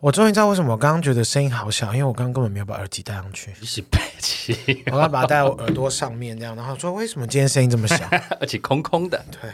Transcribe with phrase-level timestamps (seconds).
[0.00, 3.52] 我终于知道为什么我刚刚觉得声音好小，因为我刚刚根本没有把耳机戴上去。
[3.60, 7.96] 一起背起，我刚把它戴在我耳朵上面，这样，然后说为什么今天声音这么小，
[8.40, 9.22] 而且空空的。
[9.30, 9.50] 对。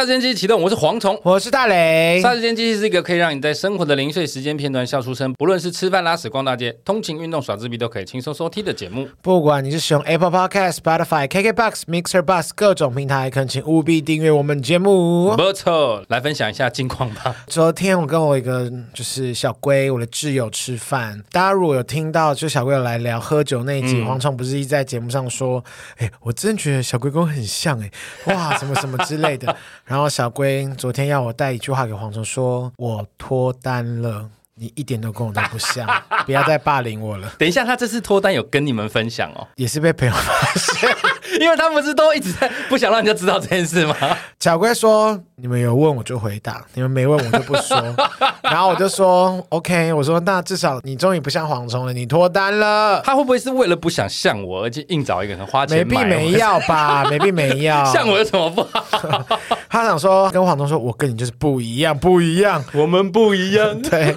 [0.00, 2.18] 杀时间机器启动，我是蝗虫，我是大雷。
[2.22, 9.06] 杀时间机器是一个可以让你在生活的零碎时间片段笑出声，不论是吃饭、拉屎、逛大街、通勤、运动、耍自闭，都可以轻松收听的节目。
[9.20, 15.36] 不管你是使用 Apple Podcast、Spotify、KKBox、Mixer、Bus 各种平台，恳请务必订阅我们节目。
[15.36, 17.36] 没错，来分享一下近况吧。
[17.48, 21.22] 昨天我跟我一个就是小龟，我的挚友吃饭。
[21.30, 25.62] 大家如果有听到，就小龟有来聊喝酒那一集，蝗虫、嗯、不是一直在节目上说，
[25.98, 27.90] 哎，我真觉得小龟跟我很像，哎，
[28.34, 29.54] 哇，什么什么之类的。
[29.90, 35.88] 然后小龟昨天要我带一句话给蝗虫说：“我脱单了。”你一点都跟我都不像，
[36.26, 37.32] 不要再霸凌我了。
[37.38, 40.94] 等一下，他这次脱单有跟你们分享哦，也是被朋友发现，
[41.40, 43.96] 因为他们不是都一直在不想让人家知道这件事吗？
[44.38, 47.76] 小龟说：“你们有问我就回答，你们没问我就不说。
[48.42, 56.04] ”然后我就说：“OK。”我说：“那至少你终于不像蝗虫了，你脱单了。”他会不会是为了不想像我，而且硬找一个人花钱买？
[56.04, 57.84] 没必没要吧， 没必没要。
[57.86, 59.26] 像我有什么不好？
[59.70, 64.16] 他想说跟蝗虫说：“我跟你就是不一样，不一样，我们不一样。”对。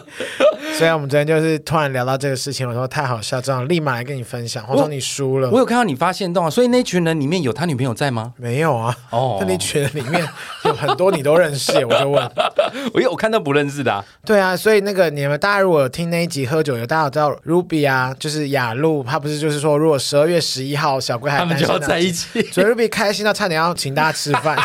[0.78, 4.66] 所以，我们昨天就是突然聊到这个事情，我说太好笑，这样立马来跟你分享。
[4.68, 8.34] 我说你输了，我有看到你发现动啊，所以那群人里面有他女朋友在吗？
[8.38, 8.96] 没有啊。
[9.12, 10.28] 哦，那群人里面
[10.66, 12.32] 有很多你都认识， 我就问，
[12.94, 14.04] 我有我看到不认识的啊。
[14.26, 24.58] 对啊，所以那个你们大家如果有听那一集喝酒，有大家有知道 Ruby 啊，就是雅露，他不是就是说，如果十二月十一号小龟还他们就要在一起，所以 Ruby 开心到差点要请大家吃饭，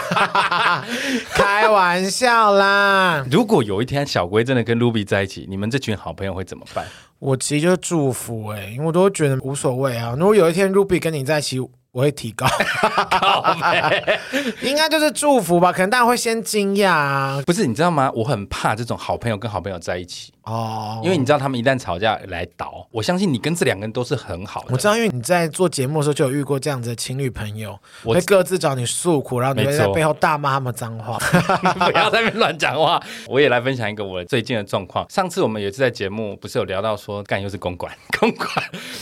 [1.32, 3.24] 开玩笑啦。
[3.30, 6.86] 如果有一天小龟真的跟 Ruby 在一起，你们这群好朋友会怎么办？
[7.18, 10.14] 我其实就是祝福哎、欸，因为我都觉得无所谓啊。
[10.16, 11.58] 如果有一天 Ruby 跟你在一起，
[11.92, 12.46] 我会提高，
[14.62, 15.72] 应该就是祝福吧。
[15.72, 17.66] 可能大家会先惊讶啊，不是？
[17.66, 18.10] 你知道吗？
[18.14, 20.32] 我很怕这种好朋友跟好朋友在一起。
[20.48, 24.68] 哦，因为你知道他们一旦吵架来倒，我相信你跟这两个人都是很好的。
[24.70, 31.18] 我知道，因为你在做节目的时候就有遇过这样子的情侣朋友，我会各自找你诉苦，然后你会在背后大骂他们脏话。
[31.86, 33.02] 不要在那边乱讲话。
[33.26, 35.08] 我也来分享一个我最近的状况。
[35.10, 38.48] 上次我们有一次在节目，不是有聊到说，干又是公馆， 公馆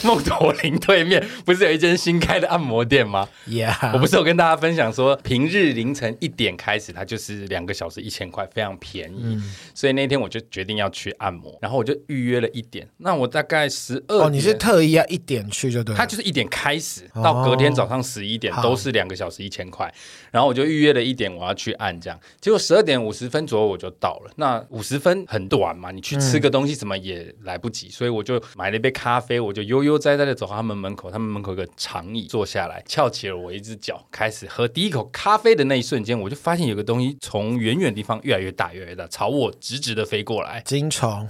[0.03, 9.37] 梦驼林对面不是有一间新开的按摩店吗？Yeah，我不是有跟大家分享说，平日凌晨一点开始，它就是两个小时一千块，非常便宜。
[9.37, 11.57] 嗯，所以那天我就决定要去按摩。
[11.61, 19.93] 然后我就预约了一点，那我大概十二哦，你是特意要一点去就对，他就是一点开始到隔天早上十一点都是两个小时一千块，
[20.31, 41.26] 然后我就预约了一点，我要去按这样，结果十二点五十分左右我就到了，那五十分很短嘛，你去吃个东西什么也来不及，所以我就买了一杯咖啡，我就悠悠哉哉的走到他们门口，他们门口有个长椅坐下来，翘起了我一只脚，开始喝第一口咖啡的那一瞬间，我就发现有个东西从远远地方越来越大，越来越大，朝我直直的飞过来，金虫。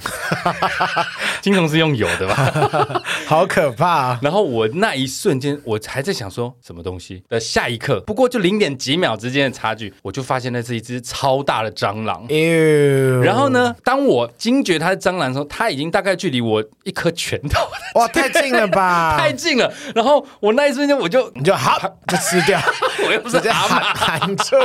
[1.41, 3.03] 金虫是用油的吧？
[3.27, 4.19] 好可怕啊！
[4.23, 12.27] 然后我那一瞬间，我还在想说什么东西的下一刻，不过就零点几秒之间的差距，我就发现那是一只超大的蟑螂。
[12.29, 17.67] 哟然后呢，当我惊觉它是蟑螂的时候，它已经大概距离我一颗拳头。
[17.95, 19.17] 哇，太近了吧！
[19.19, 19.73] 太近了。
[19.95, 21.79] 然后我那一瞬间，我就你就好
[22.09, 22.61] 就吃掉，
[23.07, 24.57] 我又不是含含住，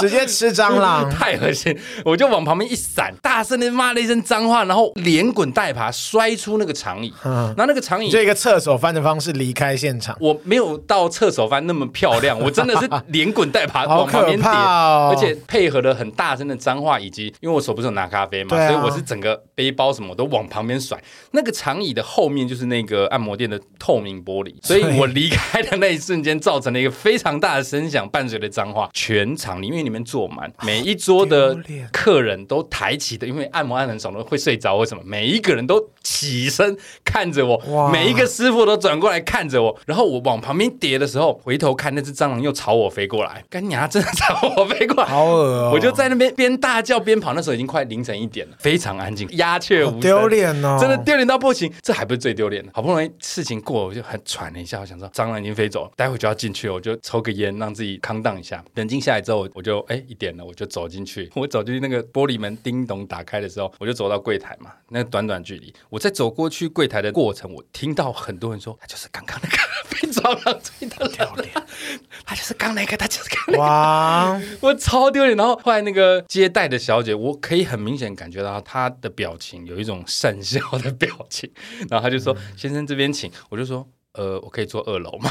[0.00, 1.76] 直接吃蟑螂，太恶心！
[2.04, 4.64] 我就往旁边一闪，大声的骂了一声脏话。
[4.64, 10.16] 然后连滚带爬摔出那个长椅，嗯、然后那个长椅就一个侧手翻的方式离开现场。
[10.18, 20.98] 我没有到侧手翻那么漂亮， 我真的是连滚带爬往旁边跌，哦、而且配合了很大声的脏话，以及因为我手不是有拿咖啡嘛，啊、所以我是整个背包什么我都往旁边甩。
[21.32, 31.54] 那个长椅的后面就是那个按摩店的透明玻璃，所以我离开的那一瞬间造成了一个非常大的声响，伴随着脏话，全场因为里面坐满，每一桌的
[31.92, 34.54] 客人都抬起的，因为按摩按很爽的会睡。
[34.56, 35.02] 着为什么？
[35.04, 36.74] 每一个人都起身
[37.04, 45.70] 看着我，哇每一个师傅都转过来看着我，然后我往旁边叠的时候，回头看那只蟑螂又朝我飞过来，干娘真的朝我飞过来，好恶哦！
[45.74, 51.70] 我就在那边边大叫边跑，那时候已经快凌晨一点了，非常安静，鸦雀无声，丢脸哦，真的丢脸到不行。
[51.82, 58.64] 这还不是最丢脸的，好不容易事情过了，我就很喘了一下，我想说蟑螂已经飞走了，待会就要进去了，我就抽个烟让自己 calm down 一下。
[58.76, 69.56] 冷静下来之后，我就哎一点了，我就走进去，我走进去那个玻璃门叮咚打开的时候，我就走到柜台嘛，那个短短距离，我在走过去柜台的过程，我听到很多人说，他就是刚刚那个
[69.90, 71.50] 被蟑螂追的丢脸，
[72.26, 75.36] 他就是刚那个，他就是刚那个，哇， 我超丢脸。
[75.36, 81.50] 然后后来那个接待的小姐，我可以很明显感觉到她的表情有一种讪笑的表情，
[81.88, 85.30] 然后她就说：“嗯、先生这边请。”我就说：“呃，我可以坐二楼吗？”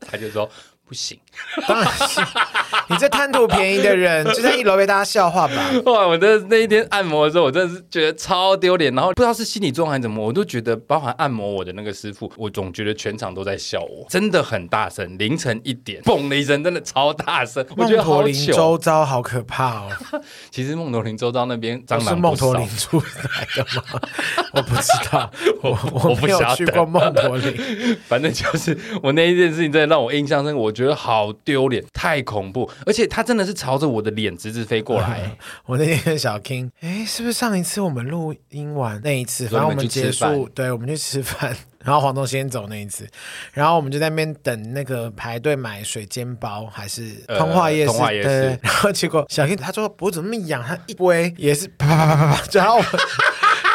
[0.00, 0.48] 他就说。
[0.88, 1.18] 不行，
[1.66, 2.24] 当然行。
[2.88, 5.54] 你这贪图便宜的人，就在一楼被大家笑话吧。
[5.86, 6.06] 哇！
[6.06, 8.94] 我的那一天按摩的时候，我真的是觉得超丢脸。
[8.94, 15.16] 然后不知道是心理状态怎么，我都觉得，包含按摩我的那个师傅，我总觉得全场都在笑我，真的很大声。
[15.18, 17.66] 凌晨一点，嘣的一声，真的超大声。
[17.76, 18.22] 我觉得好糗。
[18.22, 19.88] 梦驼铃周遭好可怕哦。
[20.52, 24.00] 其实梦驼铃周遭那边蟑螂是梦驼铃出来的吗？
[24.54, 25.28] 我不知道，
[25.62, 27.96] 我我没有去过梦驼铃。
[28.06, 30.60] 反正就是我那一件事情，真的让我印象深刻。
[30.60, 30.76] 我。
[30.76, 32.55] 觉得好丢脸，太恐怖，
[32.86, 35.20] 而且他真的是朝着我的脸直直飞过来。
[35.26, 35.36] 嗯、
[35.66, 43.06] 我那天跟小 King，哎，是不是上一次我们录音完那一次，反正我们结束，对，我们去吃饭，然后黄东先走那一次，
[43.52, 52.90] 然后我们就在那边等那个排队买水煎包，还是通化夜市，呃、通化夜市，然后结果小 King 他说脖子那么痒，他一挥也是啪啪啪啪啪，然后我们。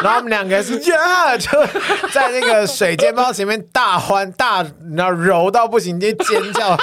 [0.02, 1.48] 然后我们两个是呀，就
[2.12, 6.76] 在那个水煎包前面大欢大，然后揉到不行，就尖叫。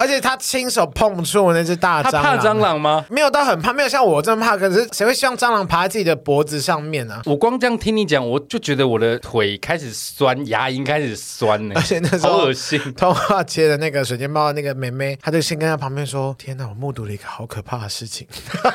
[0.00, 3.04] 而且他亲手碰触那只大蟑螂，他怕蟑螂吗？
[3.10, 4.56] 没有，到很怕，没有像我这么怕。
[4.56, 7.22] 可是谁会希望蟑螂爬在自己的脖子上面呢、啊？
[7.26, 11.74] 我光这样听你讲，我就觉得我的腿开始酸，牙龈开始酸呢。
[11.78, 12.80] 而且那时候好恶心。
[12.94, 18.26] 通话接的那个水煎包的那个妹妹，她就先跟她旁边说：“天哪，我目睹了一个好可怕的事情。”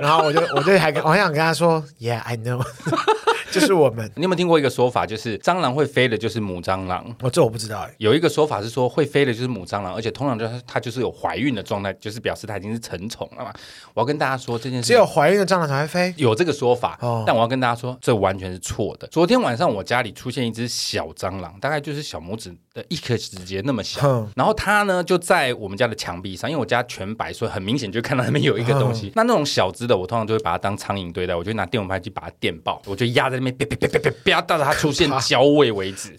[0.00, 2.64] 然后我就我就还跟我还想跟她说：“Yeah, I know。”
[3.60, 7.04] 就是我们， 你有没有听过一个说法，就是蟑螂会飞的，就是母蟑螂？
[7.20, 7.94] 哦，这我不知道哎。
[7.98, 13.52] 有一个说法是说，会飞的就是母蟑螂，而且通常就是它就是有怀孕的状态，就是表示它已经是成虫了嘛。
[13.94, 16.98] 我要跟大家说这件事，只有怀孕的蟑螂才会飞，有这个说法。
[17.00, 19.06] 哦，但我要跟大家说，这完全是错的。
[19.08, 29.08] 昨天晚上我家里出现一只小蟑螂，大概就是小拇指的一颗指节那么小，嗯、然后它呢就在我们家的墙壁上，因为我家全白，所以很明显就看到那边有一个东西。
[29.08, 34.34] 嗯、那那种小只的，我通常就会把它当苍蝇对待，我就拿电蚊拍去把它电爆，我就压在那边，别别别别别。
[34.46, 36.14] 到它出现焦味为止。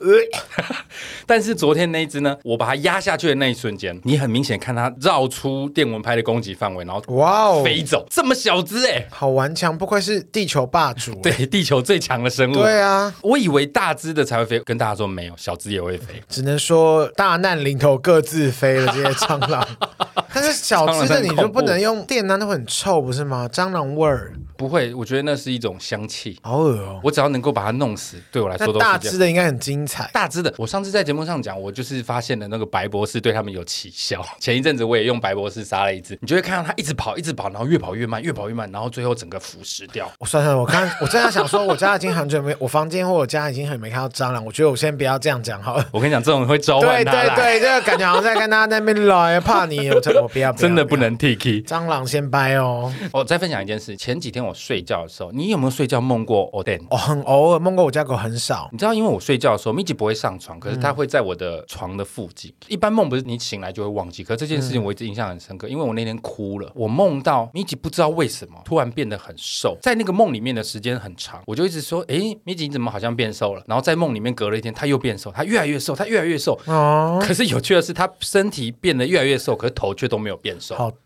[1.27, 12.56] 但是昨天那一只呢，我把它压下去的那一瞬间，你很明显看它绕出电蚊拍的攻击范围，然后哇哦飞走，这么小只哎、欸，好顽强，不愧是地球霸主，对，地球最强的生物。
[12.56, 16.13] 对啊，我以为大只的才会飞，跟大家说没有，小只也会飞。
[16.30, 19.68] 只能说大难临头各自飞了这些蟑螂。
[20.36, 23.50] 但是小只的你就不能用电啊，那会很臭不是吗？
[23.52, 24.34] 蟑螂味儿。
[24.58, 27.00] 不会，我觉得那是一种香气，好恶哦！
[27.04, 28.80] 我只要能够把它弄死，对我来说都是。
[28.80, 30.10] 大只的应该很精彩。
[30.14, 34.26] 大只的，我上次在节目上讲，我就是发现了那个白博士对他们有奇效。
[34.40, 40.10] 前一阵子我也用白博士杀了一只，你就会看到它一直跑，一直跑，然后越跑越慢，越跑越慢，然后最后整个腐蚀掉。
[40.20, 44.46] 我算算，我刚我正在想说，我家已经很久没， 我房间或我家已经很没看到蟑螂。
[44.46, 45.86] 我觉得我先不要这样讲好了。
[45.92, 47.36] 我跟你讲，这种会召唤他来。
[47.36, 52.94] 对对对，这个感觉好像在跟他那边来，怕你，我我不要，真的不能 Tiki 蟑螂先掰哦。
[53.12, 55.31] 我再分享一件事，前几天我睡觉的时候。
[55.31, 56.80] 你有没有睡觉梦过欧电？
[56.89, 58.69] 哦，很偶尔梦过我家狗，很少。
[58.72, 62.51] 你知道，因为我睡觉的时候，米奇不会上床，可是它会在我的床的附近。
[62.51, 66.71] 嗯、一般梦不是你醒来就会忘记，可是这件事情我一直印象很深刻，嗯、因为我那天哭了。
[66.75, 76.60] 我梦到米奇不知道为什么突然变得很瘦，在那个梦里面的时间很长，我就一直说：“哎，米奇你怎么好像变瘦了？”然后在梦里面隔了一天，他又变瘦，他越来越瘦，他越来越瘦。
[76.66, 77.21] 哦。
[77.25, 80.76] 可是有趣的是，他身体变得越来越瘦，可是头却都都没有变瘦。
[80.76, 80.90] 好。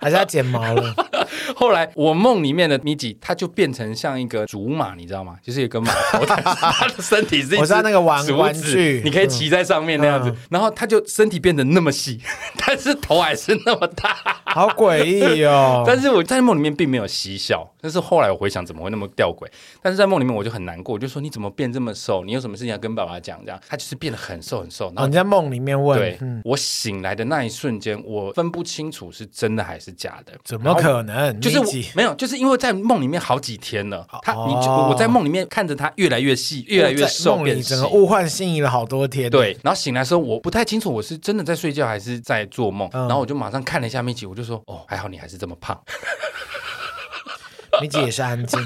[0.00, 0.92] 还是要剪毛了。
[1.54, 5.36] 后来我梦里面的米吉，他就变成像一个竹马，你知道吗？
[5.42, 10.30] 就是一个马头，但 是他的身体是一，我知道那个玩玩具，你可以骑在上面那样子。
[10.30, 12.20] 嗯、然后他就身体变得那么细，
[12.66, 14.16] 但是头还是那么大，
[14.46, 15.84] 好诡异哦。
[15.86, 19.46] 但是我在梦里面并没有嬉笑，但是后来我回想怎么会那么吊诡？
[19.80, 22.24] 但是在梦里面我就很难过，我就说你怎么变这么瘦？
[22.24, 23.40] 你有什么事情要跟爸爸讲？
[23.44, 24.86] 这样他就是变得很瘦很瘦。
[24.94, 30.32] 然后你在梦里面问，对，嗯、我醒来的那一瞬间，我分不清楚是真的还是假的。
[30.44, 31.40] 怎么可能？
[31.42, 39.28] 就是我没有，就是因为在梦里面好几天了，他你就我在梦里面看着他越来越细，越来越瘦，整个物换星移了好多天。
[39.28, 45.78] 对，然后醒来的时候我不太清楚我是真的在睡觉还是在做梦，然后我就马上看了一下米奇，我就说哦，还好你还是这么胖。
[47.80, 48.60] 米奇也是安静。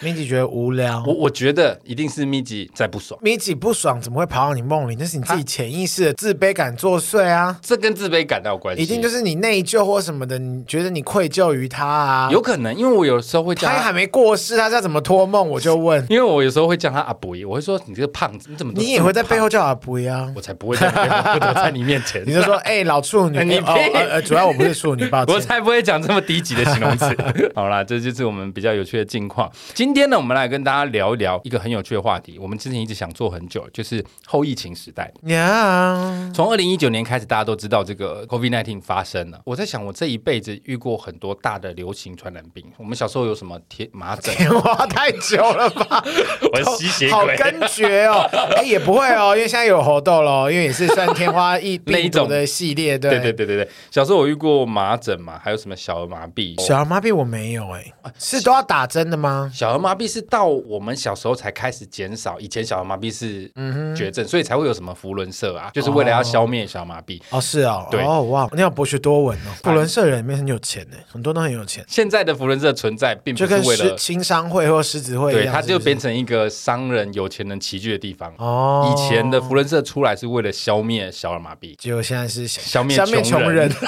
[0.00, 3.18] 咪吉觉得无聊，我我觉得一定是米吉在不爽。
[3.22, 4.96] 米吉不爽怎么会跑到你梦里？
[4.98, 7.58] 那是你自己潜意识的自卑感作祟啊！
[7.60, 8.82] 这跟自卑感有关系？
[8.82, 12.28] 一定就是你内疚或什么的，你觉得你愧疚于他啊？
[12.30, 15.48] 有可能，因为我有时候会叫他，他还没过世，他要怎么托梦？
[15.48, 18.72] 我就问， 因为我有时候会叫他阿伯，我会说你这个胖子，你怎么？
[18.78, 20.30] 你也会在背后叫阿伯啊？
[20.36, 27.06] 我才不会在背后在你面前，你就说哎、欸，老处女，你、哦呃、主要我不是处女，抱歉，我才不会讲这么低级的形容词。
[27.54, 29.50] 好啦，这就是我们比较有趣的近况。
[29.74, 32.38] 今天呢，我们来跟大家聊一聊一个很有趣的话题。
[32.38, 35.12] 我们之前一直想做很久，就是后疫情时代。
[35.24, 39.40] 呀，从二零一九年开始，大家都知道这个 COVID nineteen 发生了。
[39.44, 42.64] 我在想，我这一辈子遇过很多大的流行传染病。
[42.76, 44.34] 我们小时候有什么天麻疹？
[44.34, 46.04] 天花太久了吧？
[46.52, 48.28] 我吸血鬼，好根绝哦。
[48.56, 52.98] 哎，也不会哦，因为现在有猴痘了，因为也是算天花一 病毒的系列。
[52.98, 53.68] 对对对对对对。
[53.90, 56.60] 小时候我遇过麻疹嘛，还有什么小儿麻痹？
[56.60, 59.50] 小儿麻痹我没有哎、欸，是都要打针的吗？
[59.54, 63.50] 小儿麻痹是到我们小时候才开始减少，以前小儿麻痹是
[63.96, 67.20] 绝症，所以才会有什么福伦社啊，就是为了要消灭小儿麻痹。
[67.30, 69.50] 哦，是哦，对哦，哇，你要博学多闻哦。
[69.62, 71.84] 福伦社人里面很有钱呢，很多都很有钱。
[71.88, 78.32] 现在的福伦社存在，并不是为了青商会或狮子会，对，它就变成一个商人、有钱人齐聚的地方。
[78.38, 83.70] 哦，以前的福伦社出来是为了消灭小儿麻痹，结果现在是消灭穷人。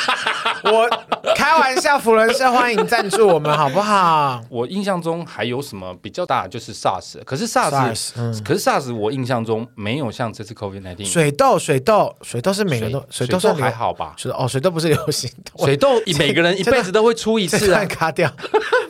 [0.63, 0.89] 我
[1.35, 4.43] 开玩笑，福伦社欢迎赞助我们，好不好？
[4.51, 11.05] 我印象中还有什么比较大，就是 SARS，可是 SARS，嗯，可是 SARS，我印象中没有像这次 COVID-19。
[11.05, 14.15] 水痘，水痘，水痘是每个人都水痘算还好吧？
[14.17, 18.31] 是哦，水痘不是流行， 水痘每个人一辈子都会出一次啊，卡掉。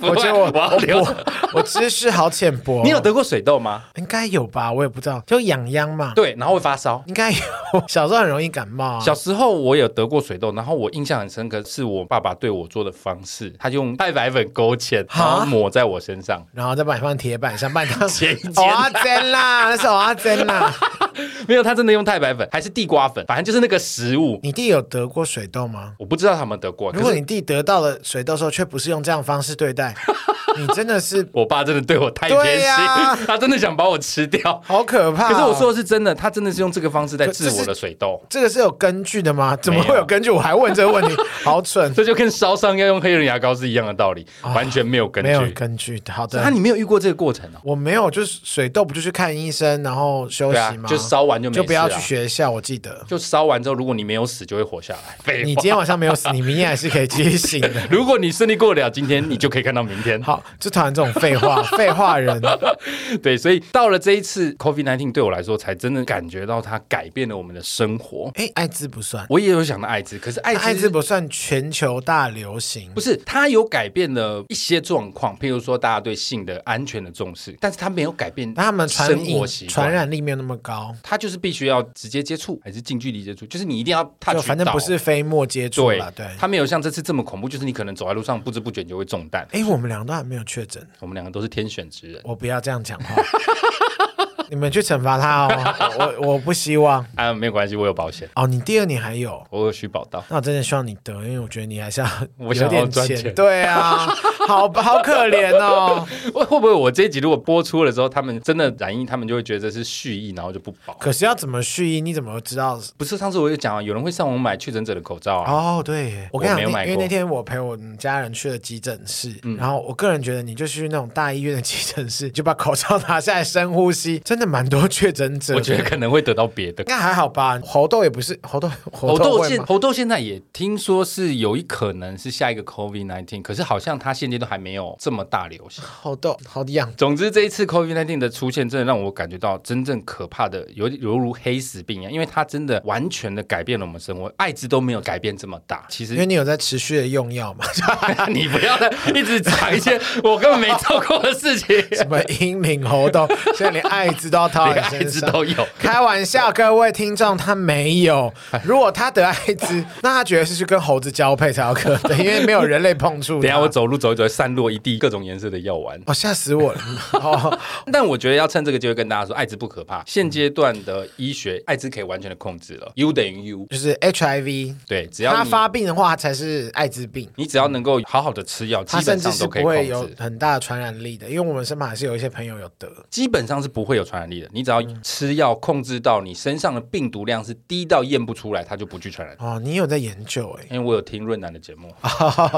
[0.03, 1.17] 我觉得我我我
[1.61, 2.83] 我知识好浅薄。
[2.83, 3.85] 你有得过水痘吗？
[3.97, 6.15] 应该有吧，我也不知道，就痒痒嘛。
[6.15, 7.39] 对，然后会发烧，应该有。
[7.87, 8.99] 小时候很容易感冒。
[9.01, 18.67] 小时候我有得过水痘，然后我印象很深刻，是我爸爸对我做的方式，他用太白粉勾芡，然后抹在我身上，然后再把你放铁板上，把你当剪一剪。
[18.67, 20.75] 哇，真啦，那是哇真啦。
[21.47, 24.41] 没有，他真的用太白粉还是地瓜粉，反正就是那个食物。
[24.43, 25.93] 你弟有得过水痘吗？
[25.99, 26.91] 我不知道他们得过。
[26.93, 29.95] 如果你弟得到了水痘的时候，却不是用这样方式对待，
[30.57, 35.29] 你真的是我爸真的对我太偏心，啊、他真的想把我吃掉，好可怕、哦。
[35.29, 38.23] 可是我说的是真的，他真的是用这个方式在治我的水痘。
[38.31, 39.55] 这个是有根据的吗？
[39.61, 40.31] 怎么会有根据？
[40.31, 41.93] 我还问这个问题，好蠢。
[41.93, 45.31] 这就跟烧伤要用黑人牙膏是一样的道理，哦、完全没有根据。
[45.31, 46.01] 没有根据。
[46.09, 47.61] 好的，那你没有遇过这个过程哦？
[47.63, 50.85] 我没有，就是水痘不就去看医生，然后休息吗？
[50.85, 51.63] 啊、就烧完就没事。
[51.63, 53.05] 不要去学校，我记得。
[53.09, 55.37] 就烧完之后，如果你没有死，就会活下来。
[55.43, 57.87] 你今天晚上没有死， 你明天还是可以继续醒的。
[57.91, 60.21] 如果你顺利过了今天，你就可以看到明天。
[60.25, 62.41] 好，就讨厌这种废话，废话人。
[63.23, 68.31] 对，所以到了这一次 COVID-19 对我来说，才真的感觉到它改变了我们的生活。
[68.35, 72.91] 哎，艾滋不算，我也有想到艾滋，可是艾滋，艾滋不算全球大流行。
[72.95, 80.95] 不是，它有改变了一些状况，譬如说大家对性的安全的重视，但是他没有改变他们生活习惯，传染力没有那么高。
[81.03, 83.47] 他就是必须要直接接触还是近距离接触？
[83.47, 86.11] 就是你一定要他反正不是飞沫接触了。
[86.13, 89.47] 对，他没有像这次这么恐怖，就是你可能走在路上不知不觉就会中弹。
[89.53, 92.21] 哎，我们两个都还没有确诊，我们两个都是天选之人。
[92.25, 93.23] 我不要这样讲话。
[94.49, 98.47] 你们去惩罚他哦，我我不希望 啊，没有关系，我有保险哦。
[98.47, 100.25] 你第二年还有，我有续保到。
[100.29, 102.07] 那我真的希望你得，因为我觉得你还是要
[102.39, 103.35] 我想要赚钱。
[103.35, 104.07] 对啊，
[104.47, 106.07] 好好可怜哦。
[106.35, 110.95] 会会不会我这一集如果播出了之后，他们真的染疫，他们就会觉得是蓄意，然后就不保？
[110.95, 112.01] 可是要怎么蓄意？
[112.01, 112.81] 你怎么知道？
[112.97, 115.53] 不是上次我就讲啊，有人会上网买确诊者的口罩啊。
[115.53, 125.57] 哦，对，我跟你讲，因为那天我陪我家人去了急诊室，然后我个人觉得，你就去那种大医院的急诊室，就把口罩拿下来深呼吸，真的蛮多确诊者。
[125.57, 127.59] 我觉得可能会得到别的，应该还好吧。
[127.65, 135.83] 猴痘也不是猴痘， 猴痘现猴痘现在也听说是有一可能是下一个 COVID nineteen，可是好像它现阶段还没有这么大流行。
[135.85, 136.89] 猴痘好痒。
[136.97, 144.33] 总之这一次 COVID nineteen 的出现，真的让我感觉到真正可怕的，有犹如黑死病一样，因为它真的完全的改变了我们生活。
[144.37, 147.65] 艾滋都没有改变这么大，其实因为你有在持续的用药嘛。
[148.31, 155.33] 你不要再一直讲一些我根本没做过的事情， 什么英明猴痘，现在连艾滋都要套在身上。
[155.33, 158.33] 都有开玩笑，各位听众，他没有。
[158.65, 163.41] 如果他得艾滋， 那他觉得是去跟猴子交配才有可能， 因为没有人类碰触。
[163.41, 166.81] 等下我走路走一走，散落一地各种颜色的药丸，哦，吓死我了！
[167.15, 167.59] 哦，
[167.91, 170.03] 但我觉得要趁这个机会跟大家说，艾滋不可怕。
[170.07, 172.93] 现阶段的医学，艾滋可以完全的控制了。
[172.97, 174.75] U 等于 U，就是 HIV。
[174.87, 177.29] 对，只要他发病的话，才是艾滋病。
[177.37, 179.79] 你只要能够好好的吃药，基本上都可以控制。
[179.79, 184.00] 不会有很大的传染力的，因为我们身旁还是有一些朋友有得，基本上是不会有。
[184.01, 184.49] 有传染力的。
[184.53, 189.37] 你只要吃药控制到你身上的病毒量是低到验不出来，它就不具传染。
[189.39, 190.67] 哦，你有在研究哎？
[190.71, 191.89] 因为我有听润南的节目，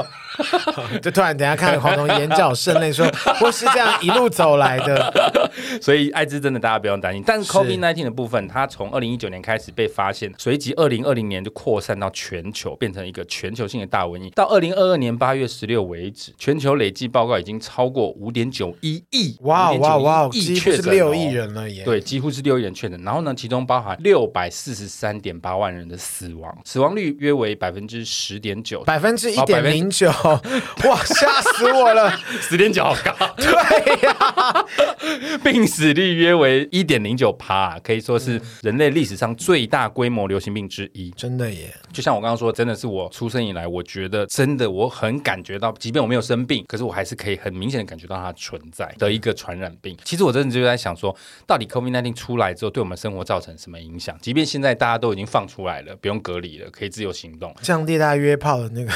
[1.01, 3.05] 就突然等下看黄龙眼角渗泪说，
[3.41, 5.13] 我是这样一路走来的。
[5.81, 7.23] 所以艾滋真的大家不用担心。
[7.25, 14.29] 但是 COVID-19 的部分，它从二零一九年开始被发现，随即二零二零年就扩散到全球，变成一个全球性的大瘟疫。
[14.31, 21.83] 到二零二二年八月十六为止，全球累计报告已经超过五点九一亿，哇哇哇，几乎是六亿人了耶！
[21.83, 23.01] 对，几乎是六亿人确诊。
[23.03, 32.11] 然后呢，其中包含六百四十三点八万人的死亡，死亡率约为百分之十点九，百分之一点零九，哇，吓死我了，
[32.41, 34.65] 十点九好高，对呀、啊，
[35.43, 41.73] 病死率约为一点零九趴，可以说是人类历史上最大规模流行病之一，真的耶！
[41.91, 49.97] 就像我刚刚说，真的是我出生以来，我觉得真的我很感觉到，即便我没有生病，可是我还是可以很明显的感觉到它存在的一个传染病。
[50.03, 51.15] 其实我真的就在想说，
[51.45, 54.17] 到底 COVID-19 出来之后，对我们生活造成什么影响？
[54.21, 58.91] 即便现在大家都已经放出来了，不用隔离了，可以自由行动，降低大家约炮的那个，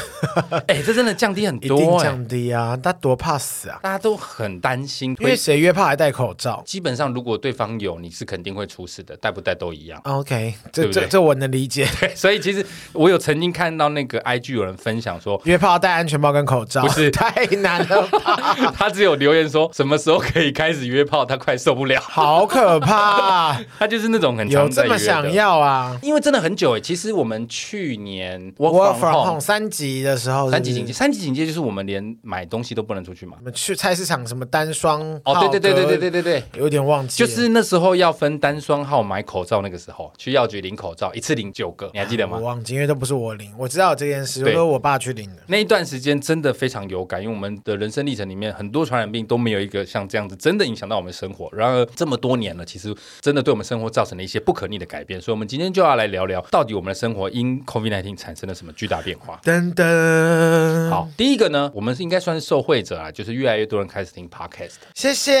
[0.68, 2.76] 哎、欸，这真的降低很多、欸，一定降低啊！
[2.76, 3.78] 大家多怕死啊！
[3.82, 6.62] 大家都很担心，因为谁约炮还戴口罩？
[6.64, 10.00] 基本上，如果对方有，你是肯定会出事的，戴不戴都一样。
[10.04, 11.86] OK，这这这我能理解。
[12.00, 18.72] 对，所以其实我有曾经看到那个 IG 有人分享说，约炮戴安全帽跟口罩，不是 太难了吧？
[18.76, 23.58] 他只有留言说什么时候可以开始约炮，他快受不了，好可怕！
[23.78, 25.96] 他就是那种很有这么想要啊？
[26.02, 26.80] 因为真的很久哎。
[26.80, 33.36] 其实我们去年我 from home 三级的时候，三级警戒，三级警戒就是我们连买东西都不能出去嘛。
[33.38, 42.38] 我们去菜市场什么单双哦，对对对对对对对对，有点忘记，就是那时候要分单双号买口罩，那个时候去药局领口罩，一次领九个，你还记得吗？
[42.38, 45.42] 我忘记，因为都不是我领，我知道这件事，都是我爸去领的。
[45.46, 51.48] 那一段时间真的非常有感，因为我们的人生历程里面很多传染病都没有一个像这样子真的影响到我们生活。
[51.52, 55.20] 然而这么多年了，其实真的对我们生活造成了一些不可逆的改变。
[55.20, 59.40] 所以，我们今天就要来聊聊，到底我们的生活因 COVID-19 产生了什么巨大变化？
[59.44, 60.90] 噔噔。
[60.90, 64.76] 好，第一个呢，我们是应该算是受惠者啊，就是越来越多人开始听 Podcast。
[64.94, 65.32] 谢谢，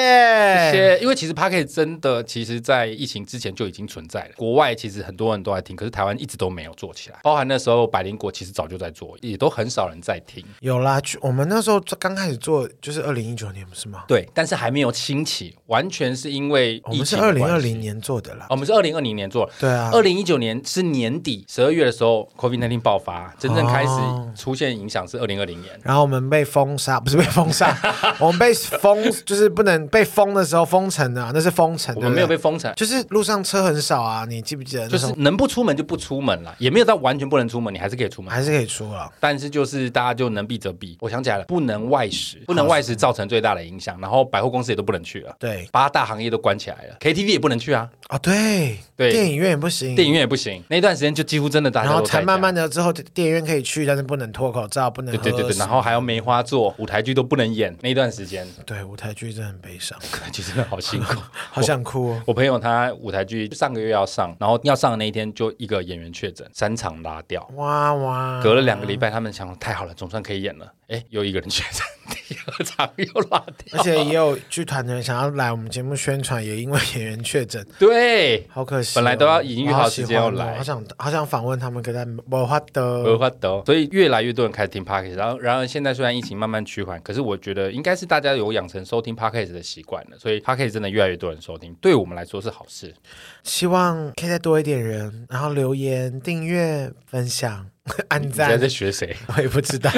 [0.70, 0.98] 谢谢。
[1.00, 4.30] 因为其实 Podcast 真的，其实在疫情之前就已经存在了。
[4.36, 7.18] 国外其实很多人都在听，可是台湾一直都没有做起来。
[7.22, 10.44] 包含那时候百灵果其实早就在做，也都很少人在听。
[10.60, 14.04] 有啦，我们那时候刚开始做就是二零一九年，不是吗？
[14.08, 18.46] 对，但是还没有兴起，完全是因为我们是二零二零年做的啦。
[18.50, 19.90] 我们是二零二零年做，对啊。
[19.92, 23.90] 二零一九年是年底十二月的时候，COVID-19 爆发，真正开始
[24.36, 25.78] 出现影响是二零二零年。
[25.82, 27.76] 然后我们被封杀， 不是被封杀，
[28.20, 31.94] 我们被封，就是不能被封的时候封城啊，那是封城。
[31.96, 34.88] 我们没有被封城，就是路上车很少啊，你记不记得？
[34.88, 39.10] 就是能不出门就不出门了，也没有到完全不能出门，你还是可以出门，还是可以出啊。
[39.20, 40.96] 但是就是大家就能避则避。
[41.00, 43.98] 我想起来了，不能外食，不能外食造成最大的影响。
[44.00, 47.90] 然后百货公司也都不能去了，对，八大行业都关起来了，KTV 也不能去啊。
[48.06, 50.62] 啊，对对，电影院也不行，电影院也不行。
[50.68, 51.92] 那段时间就几乎真的大家都。
[51.92, 55.14] 然后才慢慢的之后，电影院可以去，但是不能脱口罩，不能。
[55.14, 57.76] 对对对对，然后还有梅花座，舞台剧都不能演。
[57.82, 59.98] 那段时间，对舞台剧真的很悲伤，
[60.32, 62.22] 其实真的好辛苦， 好想哭哦。
[62.24, 67.46] 我朋友他舞台剧上个月要上，然后要上的那一天就一个演员确诊，三场拉掉。
[67.56, 68.40] 哇哇！
[68.42, 70.72] 隔了两个礼拜，他们想太好了，总算可以演了。
[70.88, 71.82] 哎，又一个人确诊，
[72.96, 73.78] 又拉掉。
[73.78, 77.64] 而且也有剧团的人想要来我们节目宣传，也因为演员确诊。
[77.78, 78.94] 对，好可惜。
[78.94, 83.62] 本来都要已经约好时间要来，好想好想访问他们，可是没法得，没法得。
[83.64, 92.94] 所以越来越多人开始听 Podcast，然后然而现在虽然疫情慢慢趋缓，可是我觉得应该是大家有养成收听 Podcast 的习惯了，所以 Podcast 真的越来越多人收听，对我们来说是好事。
[93.42, 97.66] 希望可以再多一点人，然后留言、订阅、分享、
[98.08, 98.48] 按赞。
[98.48, 99.16] 你在在学谁？
[99.36, 99.90] 我也不知道。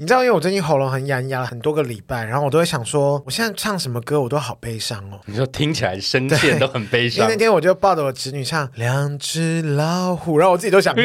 [0.00, 5.20] 你知道，因为我最近喉咙很哑，哑了很多个礼拜，然后我都会想说，我现在唱什么歌，我都好悲伤哦。
[5.26, 7.22] 你说听起来声线都很悲伤。
[7.22, 11.02] 因为那天我就抱着我侄女唱《两只老虎》，然后我自己都想哭，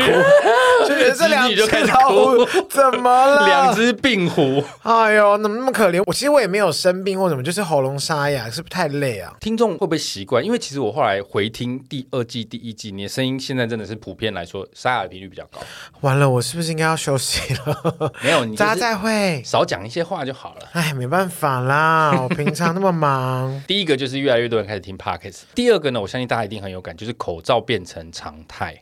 [0.87, 3.45] 就觉得这两只老虎怎么了？
[3.47, 6.01] 两只病虎，哎呦，怎么那么可怜？
[6.05, 9.33] 我其实我也没有生病或什么，就是喉咙沙哑，是不是太累啊？
[9.41, 10.43] 听众会不会习惯？
[10.43, 15.59] 因为其实我后来回听第二季、第一季，你的声音现在真的是普遍来说沙哑的频率比较高。
[16.01, 18.11] 完了，我是不是应该要休息了？
[18.23, 18.85] 没有，你、大家。
[18.85, 20.67] 再会少讲一些话就好了。
[20.73, 23.59] 哎，没办法啦，我平常那么忙。
[23.65, 25.39] 第一个就是越来越多人开始听 Podcast。
[25.55, 28.79] 第二个呢，我相信大家一定很有感，就是口罩变成常态。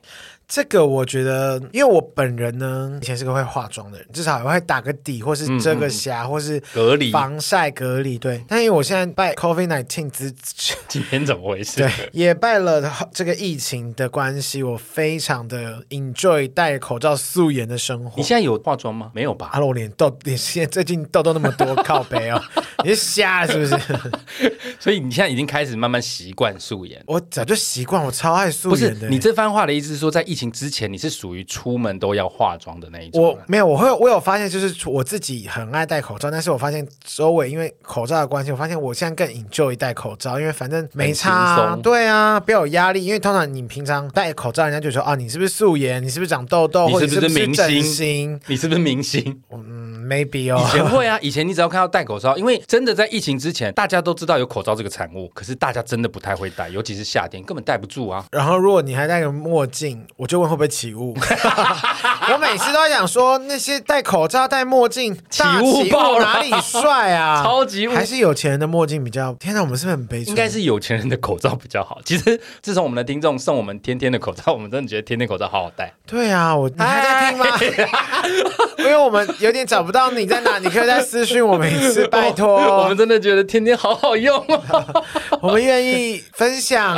[0.54, 8.20] 这个我觉得，因为我本人呢，以前是个会化妆的人，至少也会打个底，或是遮个瑕，嗯嗯或是隔离防晒隔离。
[8.20, 10.32] 对，但因为我现在拜 COVID nineteen 之，
[10.88, 11.78] 今天怎么回事？
[11.78, 18.12] 对，也拜了这个疫情的关系，我非常的 enjoy 戴口罩素颜的生活。
[18.16, 19.10] 你现在有化妆吗？
[19.16, 19.50] 没有吧？
[19.54, 22.40] 阿罗脸痘， 脸现在最近痘痘那么多，靠北哦，
[22.86, 23.76] 你是瞎了是不是？
[24.80, 27.02] 所以你现在已经开始慢慢习惯素颜。
[27.08, 29.00] 我早就习惯，我超爱素颜的。
[29.00, 33.22] 不是，你这番话的意思是说，在疫情之前，你是属于出门都要化妆的那一种？
[33.22, 43.06] 我没有，我会，我有发现，就是我自己很爱戴口罩，但是我发现周围因为口罩的关系，我发现我现在更 enjoy 戴口罩，因为反正没差啊，对啊，不要有压力。
[43.06, 46.04] 因为通常你平常戴口罩，人家就说啊，你是不是素颜？
[46.04, 46.88] 你是不是长痘痘？
[46.88, 48.40] 你是不是明星？
[48.48, 49.42] 你是不是明星？
[49.52, 50.64] 嗯，maybe 哦。
[50.66, 58.26] 以前会啊， 以前你只要看到戴口罩，因为真的在疫情之前，大家都知道有口罩这个产物，可是大家真的不太会戴，尤其是夏天，根本戴不住啊。
[58.32, 61.14] 然后如果你还戴个墨镜，我就问会不会起雾。
[62.32, 67.44] 我每次都在想说，那些戴口罩、戴墨镜起雾爆哪里帅啊？
[67.44, 69.34] 超级雾，还是有钱人的墨镜比较？
[69.34, 70.30] 天哪，我们是不是很悲催？
[70.30, 72.00] 应该是有钱人的口罩比较好。
[72.06, 75.92] 其实自从我们的听众送我们天天的口罩，我们真的觉得天天口罩好好戴。
[76.08, 77.46] 对啊，我你还在听吗？
[78.80, 82.56] 因为我们有点找不到你在哪，你可以再私讯我们一次，拜托。
[82.56, 84.42] 我们真的觉得天天好好用，
[85.42, 86.96] 我们愿意分享。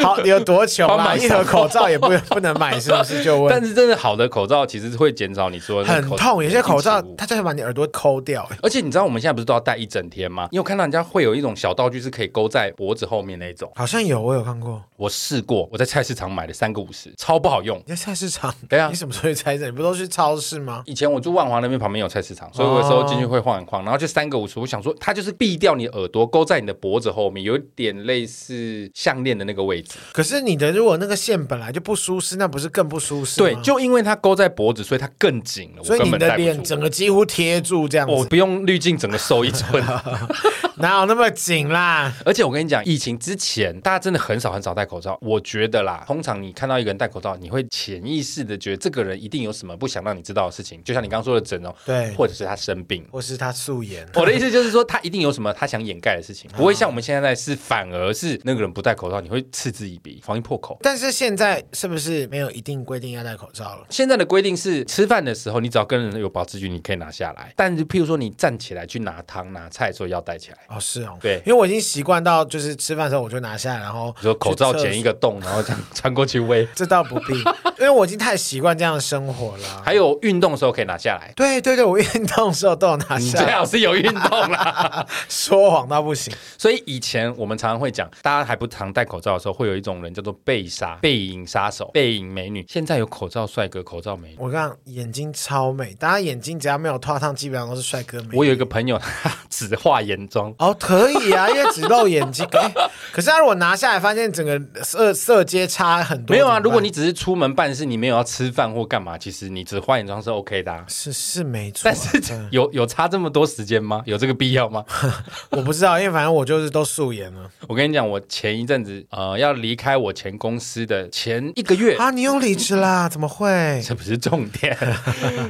[0.00, 1.16] 好，你有多穷啊？
[1.16, 3.22] 一盒口罩也不 不能买，是不是？
[3.22, 3.48] 就问。
[3.50, 8.48] 但是真的好的口罩其实会减少你说的很痛，有些口罩它就会把你耳朵抠掉。
[8.62, 10.48] 而且你知道我们现在不是都要戴一整天吗？
[10.50, 13.70] 你有看到人家会有一种小道具是可以勾在脖子后面那种？
[13.74, 14.82] 好像有，我有看过。
[14.96, 17.78] 我试过，我在菜市场买的三个五十，超不好用。
[17.86, 18.54] 你在菜市场？
[18.68, 18.88] 对啊。
[18.88, 19.68] 你什么时候去菜市场？
[19.68, 20.82] 你不都去超市吗？
[20.86, 24.58] 以前我住万华那边旁边有菜市场，所以我有时候进去会晃一晃，然后就三个五十。
[24.58, 29.98] 我想说，它就是避掉你耳朵，勾在你的脖子后面，有点类似项链的那个位置。
[30.12, 33.38] 可是你的如果那个线本来就不舒适，那不是更不舒适？
[33.38, 35.82] 对，就因为它勾在脖子，所以它更紧了。
[35.82, 38.12] 所以你的脸整个几乎贴住这样子。
[38.12, 39.82] 我不用滤镜，整个瘦一寸。
[40.80, 42.12] 哪有那么紧啦？
[42.24, 45.18] 而且我跟你讲，疫情之前大家真的很少很少戴口罩。
[45.20, 50.82] 我觉得啦，通常你看到一个人戴口罩，你会潜意识的觉得这个人一定有什么不想让你知道的事情。
[50.84, 54.06] 就像你刚刚说的整容，对，或者是他生病，或是他素颜。
[54.14, 60.78] 我的意思就是说，他一定有什么他想掩盖的事情，不会像我们现在是反而是那个人不戴口罩，你会嗤之以鼻，防疫破口。
[60.82, 63.86] 但是现在是不是没有一定规定要戴口罩了？
[63.90, 67.52] 现在的规定是吃饭的时候，你只要跟人有保持距离，你可以拿下来。
[67.56, 70.58] 但是譬如说你站起来去拿汤拿菜的时候要戴起来。
[70.68, 71.42] 哦，是哦，对。
[71.46, 76.68] 因为我已经习惯到，就是吃饭的时候我就拿下来，然后就口罩剪一个洞，然后这样 穿过去喂。
[76.76, 77.32] 这倒不必，
[77.78, 79.82] 因为我已经太习惯这样的生活了。
[79.82, 81.32] 还有运动的时候可以拿下来。
[81.34, 83.44] 对对对，我运动的时候都有拿下来。
[83.46, 86.34] 最好是有运动啦， 说谎到不行。
[86.58, 92.66] 所以以前我们常常会讲，大家还不常戴口罩的时候，会有一种人叫做背杀、背影杀手、背影美女。
[92.68, 94.36] 现在有口罩帅哥、口罩美女。
[94.38, 98.36] 我刚眼睛超美，大家眼睛只要没有脱烫，基本上都是帅哥美女。
[98.36, 100.54] 我有一个朋友，他只化眼妆。
[100.58, 101.48] 哦，可以啊。
[101.50, 102.72] 因为只露眼睛，欸，
[103.12, 106.34] 可是他如果拿下来，发现整个色色阶差很多。
[106.34, 110.84] 没有啊，如果你只是出门办事，你没有要吃饭或干嘛，其实你只化眼妆是 OK 的，啊。
[110.88, 114.02] 是是没错，但是有有差这么多时间吗？
[114.04, 114.84] 有这个必要吗？
[115.50, 117.50] 我不知道，因为反正我就是都素颜了。
[117.66, 123.08] 我跟你讲，我前一阵子呃要离开我前公司的前一个月啊，你又离职啦？
[123.08, 123.80] 怎么会？
[123.86, 124.76] 这不是重点，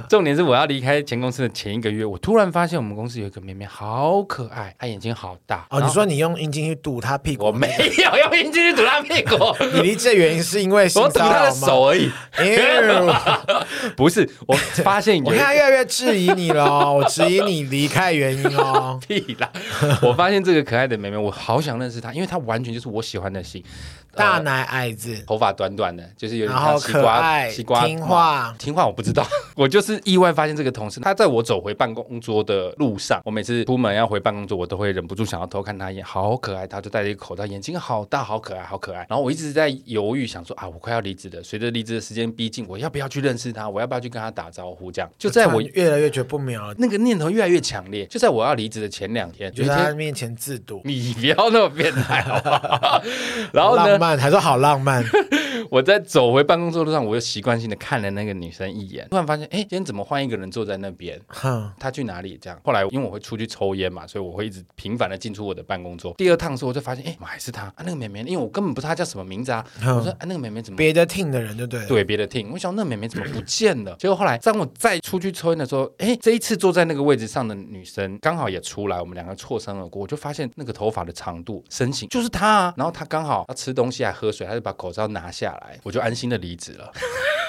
[0.09, 5.67] 重点是我要离开前公司的前一个月，我突然发现我们公司有一个妹妹好可爱，她眼睛好大。
[5.71, 7.45] 哦，你说你用阴茎去堵他屁股？
[7.47, 9.37] 我没有用阴茎去堵他屁股。
[9.75, 12.11] 你离职的原因是因为我堵他的手而已。
[13.97, 18.99] 不是，我发现我现在越来越质疑你了，我质疑你离开原因哦。
[19.07, 19.51] 屁啦！
[20.03, 23.63] 我发现这个可爱的妹妹，我好想认识她，因为她完全就是我喜欢的型。
[24.19, 39.07] 大奶矮子，头发短短的，就是有点像西瓜，西瓜听话，听话我不知道， 我就是意外发现这个同事，他在我走回办公桌的路上，我每次出门要回办公桌，我都会忍不住想要偷看他一眼，好可爱，他就戴着一个口罩，眼睛好大，好可爱，好可爱。
[39.09, 43.69] 然后我一直在犹豫，想说啊，我快要离职了，随着离职的时间逼近，我要不要去认识他？
[43.69, 44.91] 我要不要去跟他打招呼？
[44.91, 48.07] 这样就在我越来越觉得不妙，那个念头越来越强烈。
[48.07, 53.03] 就在我要离职的前两天，就在他面前自渎， 你不要那么变态好不好？
[53.53, 53.99] 然后呢？
[54.17, 55.05] 还说好浪漫。
[55.71, 61.21] 我在走回办公桌路上，我又习惯性的看了那个女生一眼，突然发现，哎，今天怎么换一个人坐在那边？
[61.27, 62.39] 哼，她去哪里？
[62.41, 62.59] 这样。
[62.65, 66.15] 后来因为我会出去抽烟嘛，所以我会一直频繁的进出我的办公桌。
[66.17, 69.63] 第二趟的时候，我就发现，哎，还是她啊，那个妹妹，因为我根本不知道她叫什么名字啊。
[69.83, 70.77] 嗯、我说，啊，那个妹妹怎么？
[70.79, 71.85] 别的 team 的人就对。
[71.87, 72.51] 对，别的 team。
[72.51, 73.95] 我想，那个妹妹怎么不见了？
[73.99, 82.75] 结果后来，当我再出去抽烟的时候，哎，这一次坐在那个位置上的女生刚好也出来，我们两个错身而过，我就发现那个头发的长度、身形就是她啊。
[82.77, 86.93] 然后她刚好要吃东西还喝水，他就把口罩拿下来，我就安心的离职了。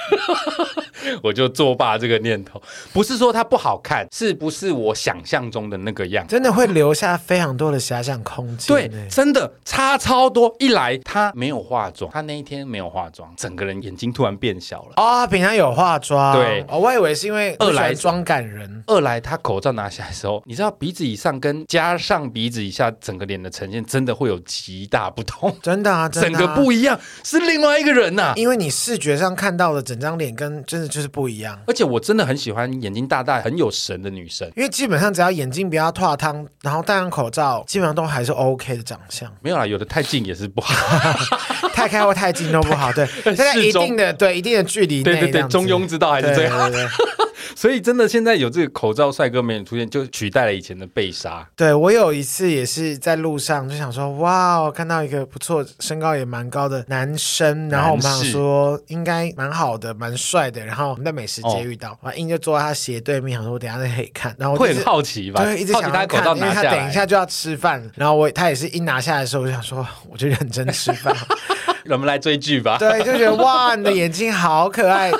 [1.23, 2.61] 我就作罢这个念头，
[2.93, 6.25] 不是说它不好看，是不是我想象中的那个样？
[6.27, 8.67] 真的会留下非常多的遐想空间。
[8.67, 10.53] 对，真的差超多。
[10.59, 14.93] 一来他没有化妆，他那一天没有化妆，整个人眼睛突然变小了。
[14.95, 16.35] 啊、哦，平常有化妆。
[16.35, 25.55] 对，哦，我以为是因为二来妆感人，二来他口罩拿下来的时候，你知道鼻子以上跟加上鼻子以下，整个脸的呈现真的会有极大不同。
[25.61, 28.33] 真的啊，真的啊，整个不一样，是另外一个人呐、啊。
[28.35, 31.59] 因为你视觉上看到的整张脸跟真的就是不一样。
[31.67, 39.31] 而且我真的很喜欢眼睛大大、很有神的女生，因为基本上只要眼睛不要脱汤，然后戴上口罩，基本上都还是 OK 的长相。
[39.41, 40.73] 没有啦，有的太近也是不好，
[41.73, 42.91] 太开或太近都不好。
[42.93, 46.71] 对， 在一定的对一定的距离内，对对对，中庸之道还是最好的。
[46.71, 51.47] 对对对所以真的，现在有这个口罩帅哥美女出现，就取代了以前的被杀。
[51.55, 60.65] 对，我有一次也是在路上就想说，哇，我看到一个不错、身高也蛮高的男生，然后我们想说应该蛮好的、蛮帅的。
[60.65, 64.35] 然后我们在美食街遇到，我、哦、硬就坐在他斜对面，想说我等下再可以看。
[64.37, 65.43] 然后会很好奇吧？
[65.43, 67.89] 对，一直想他口罩拿下来，因为他等一下就要吃饭。
[67.95, 71.15] 然后我他也是一拿下来的时候，我就想说，我就认真吃饭。
[71.89, 72.77] 我们来追剧吧。
[72.77, 75.11] 对，就觉得哇，你的眼睛好可爱。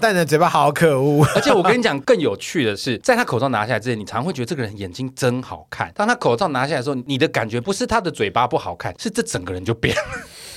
[0.00, 5.90] 但你的嘴巴好可恶，而且我跟你讲，更有趣的是，在他口罩拿下来之前，你常会觉得这个人眼睛真好看。
[5.94, 10.02] 当他口罩拿下来的时候，你的感觉不是他的嘴巴不好看，是这整个人就变了。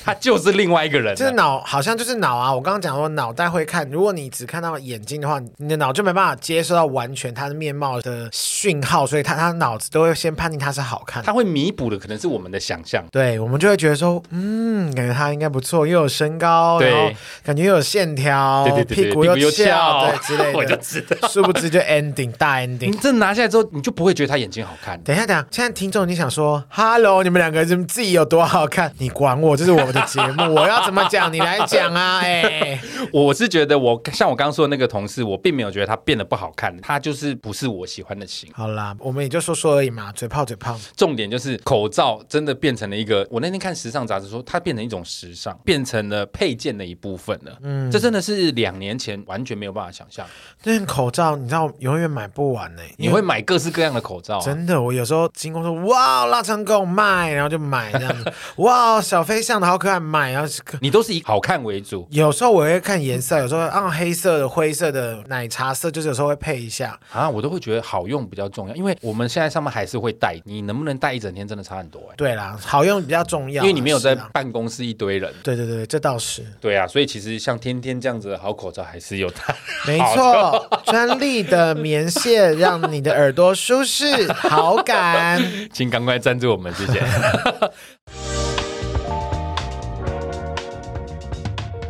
[0.10, 2.52] 他就是另外一个人，就是脑，好像就是脑啊！
[2.54, 11.22] 我刚刚讲说脑袋会看，如果你只看到眼睛的话，你的脑就没办法接受到完全他的面貌的讯号，所以他他脑子都会先判定他是好看。
[11.22, 17.12] 他会弥补的可能是我们的想象，对，我们就会觉得说，嗯，感觉他应该不错，又有身高，对，然后
[17.44, 22.90] 感觉又有线条，对对对，屁股又翘，对之类的，我就知道，殊不知就 ending 大 ending。
[22.90, 25.00] 你这拿下来之后，你就不会觉得他眼睛好看。
[25.04, 28.92] 等一下，等一下，现在听众你想说，Hello，你们两个人自己有多好看？
[28.98, 30.70] 你管我，这是我们的节目，我。
[30.70, 31.34] 要怎么讲？
[31.34, 32.20] 你来讲啊！
[32.22, 32.82] 哎、欸，
[33.12, 38.48] 我是觉得我像我刚刚说的那个同事，我并没有觉得他变得不好看，他就是不是我喜欢的型。
[38.54, 40.80] 好啦，我们也就说说而已嘛，嘴炮嘴炮。
[40.96, 47.58] 重点就是口罩真的变成了一个，我那天看时尚杂志说，它变成一种时尚，变成了配件的一部分了。
[47.64, 50.24] 嗯，这真的是两年前完全没有办法想象。
[50.64, 54.42] 那口罩你知道永远买不完呢、欸，你会买各式各样的口罩、啊。
[54.42, 58.32] 真的，我有时候经过说哇，腊肠狗卖，然后就买这样子。
[58.58, 60.50] 哇，小飞象的好可爱，买然后。
[60.82, 72.16] 你都是以好看为主，有时候我会看颜色，有时候按黑色的、灰色的、奶茶色，就是有时候会配一下啊，我都会觉得好用比较重要，因为我们现在上班还是会戴，你能不能戴一整天真的差很多哎、欸。
[72.18, 75.34] 对啦，好用比较重要，因为你没有在办公室一堆人。
[75.44, 76.44] 对对对，这倒是。
[76.60, 79.56] 对啊，所以其实像天天这样子的好口罩还是有它。
[79.88, 88.29] 没错， 专利的棉线让你的耳朵舒适好感， 请赶快赞助我们，谢谢。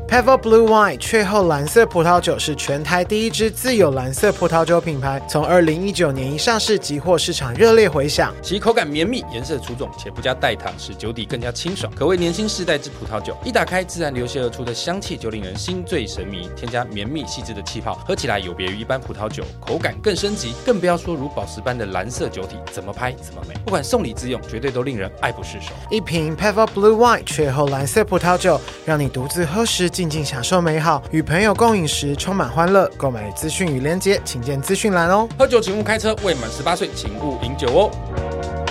[0.09, 8.33] Pebble Blue Wine 雀后蓝色葡萄酒是全台第一支自有蓝色葡萄酒品牌，从二零一九年一上市即获市场热烈回响。
[8.41, 13.37] 其口感绵密，颜色出众，且不加代糖，使酒体更加清爽，可谓年轻世代之葡萄酒。
[13.45, 16.49] 一打开，自然流泻而出的香气就令人心醉神迷。
[16.55, 20.55] 添加绵密细致的气泡，喝起来有别于一般葡萄酒，口感更升级。
[20.65, 23.53] 更不要说如宝石般的蓝色酒体，怎么拍怎么美。
[23.63, 25.67] 不管送礼自用，绝对都令人爱不释手。
[25.91, 29.87] 一瓶 Pebble Blue Wine 雀后蓝色葡萄酒，让你独自喝时。
[29.99, 32.89] 静静享受美好，与朋友共饮时充满欢乐。
[32.95, 35.27] 购买资讯与链接，请见资讯栏哦。
[35.37, 38.68] 喝酒请勿开车，未满十八岁请勿饮酒哦。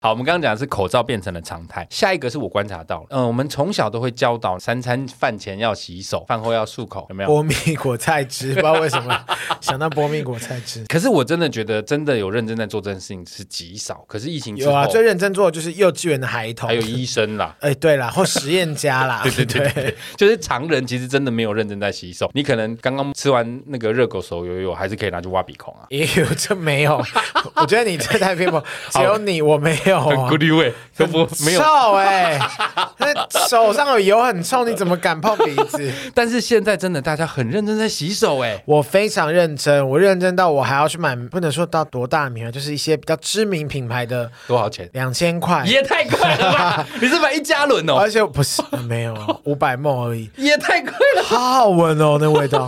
[0.00, 7.28] 好，我们刚刚讲的是口罩变成了常态，下一个是我观察到，嗯，我们从小都会教导三餐饭前要洗手，饭后要漱口，有没有？
[7.28, 9.24] 波蜜果菜汁，不知道为什么
[9.60, 10.84] 想到波蜜果菜汁。
[10.88, 14.04] 可是我真的觉得，真的有认真在做这件事情是极少。
[14.06, 22.30] 可是疫情有啊，最认真做的就是幼稚园的孩童，还有医生啦， 哎，对啦，或实验家啦， 对对对，就是常人其实真的没有认真在洗手。
[22.34, 25.86] 你可能刚刚吃完那个热狗手游泳，还是可以拿去挖鼻孔啊。
[25.88, 27.04] 也有，这没有，
[27.56, 29.87] 我觉得你这太偏颇，只有你，我没有。
[29.92, 32.38] Good way，都不没有臭哎，
[32.98, 33.08] 那
[33.48, 35.92] 手上有油很臭，你怎么敢碰鼻子？
[36.14, 44.88] 但是现在真的大家很认真在洗手哎，我非常认真，我认真到我还要去买，不能说到多大的名牌，就是一些比较知名品牌的，多少钱？
[44.92, 46.86] 两千块，也太贵了吧？
[47.00, 47.94] 你是买一加仑哦？
[47.98, 52.66] 而且不是没有五百 ml 而已，也太贵了，好好闻哦，那味道。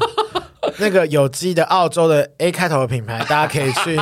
[0.78, 3.98] 那个有机的澳洲的 A 开头的品牌，大家可以去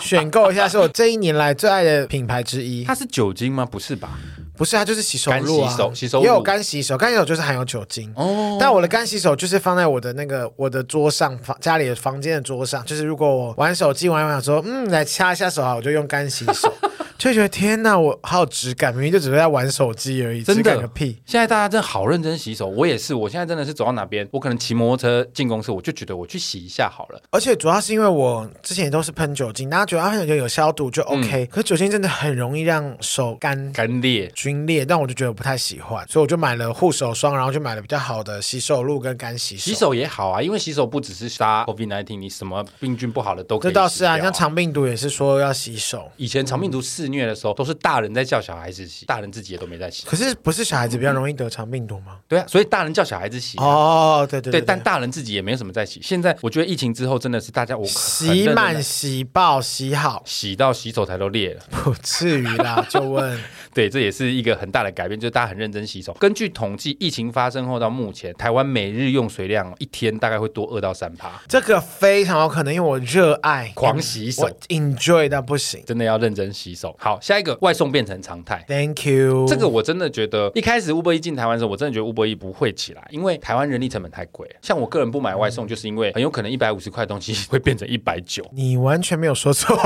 [0.00, 2.84] 选购一下，是我这一年来最爱的品牌之一。
[2.84, 3.64] 它是酒精吗？
[3.64, 4.10] 不是吧？
[4.56, 8.12] 不是，它就是洗手露啊，洗手洗手也有干洗手，干洗手就是含有酒精。
[8.14, 16.72] 哦，但我的干洗手就是放在我的那个我的桌上，房家里的房间的桌上，就是如果我玩手机玩一玩，说嗯，来掐一下手啊，我就用干洗手。
[17.18, 21.18] 就觉得天哪，我好有质感，明明就只是在玩手机而已，真的个屁！
[21.24, 23.14] 现在大家真的好认真洗手，我也是。
[23.14, 27.22] 我现在真的是走到哪边，我可能骑摩托车进公司，我就觉得我去洗一下好了。
[27.30, 39.62] 而且主要是因为我之前也都是喷酒精，大家觉得喷酒精有消毒就 OK，、嗯、可是酒精真的很容易让手干干裂、皲裂，但我就觉得我不太喜欢，所以我就买了护手霜，然后就买了比较好的洗手露跟干洗手。
[39.62, 43.72] 洗手也好啊，因为洗手不只是杀 COVID-19，你什么病菌不好的都可以、啊。
[43.72, 46.10] 这倒是啊，像肠病毒也是说要洗手。
[46.16, 48.02] 以前肠病毒肆虐的时候都是大。
[48.02, 50.04] 人在叫小孩子洗，大人自己也都没在洗。
[50.06, 52.18] 可是不是小孩子比较容易得肠病毒吗？
[52.26, 53.56] 对啊，所以大人叫小孩子洗。
[53.58, 56.00] 哦，对对对，对，但大人自己也没有什么在洗。
[56.02, 62.84] 现在我觉得疫情之后真的是大家我洗满、洗爆、洗好，洗到洗手台都裂了，不至于啦。
[62.90, 63.40] 就问，
[63.74, 66.12] 对，这也是一个很大的改变，就是大家很认真洗手。
[66.14, 71.30] 根据统计，疫情发生后到目前，台湾每日用水量一天大概会多二到三趴。
[71.46, 76.96] 这个非常有可能，因为我热爱狂洗手，enjoy 到不行，真的要认真洗手。
[76.98, 77.92] 好，下一个外送。
[77.92, 79.46] 变成常态，Thank you。
[79.46, 84.48] 这个我真的觉得，一开始 Uber Eats 进台湾的时候，我真的觉得 Uber Eats 不会起来，因为台湾人力成本太贵。
[84.62, 88.42] 像我个人不买外送，就是因为很有可能一百五十块东西 会变成一百九。
[88.50, 89.76] 你完全没有说错，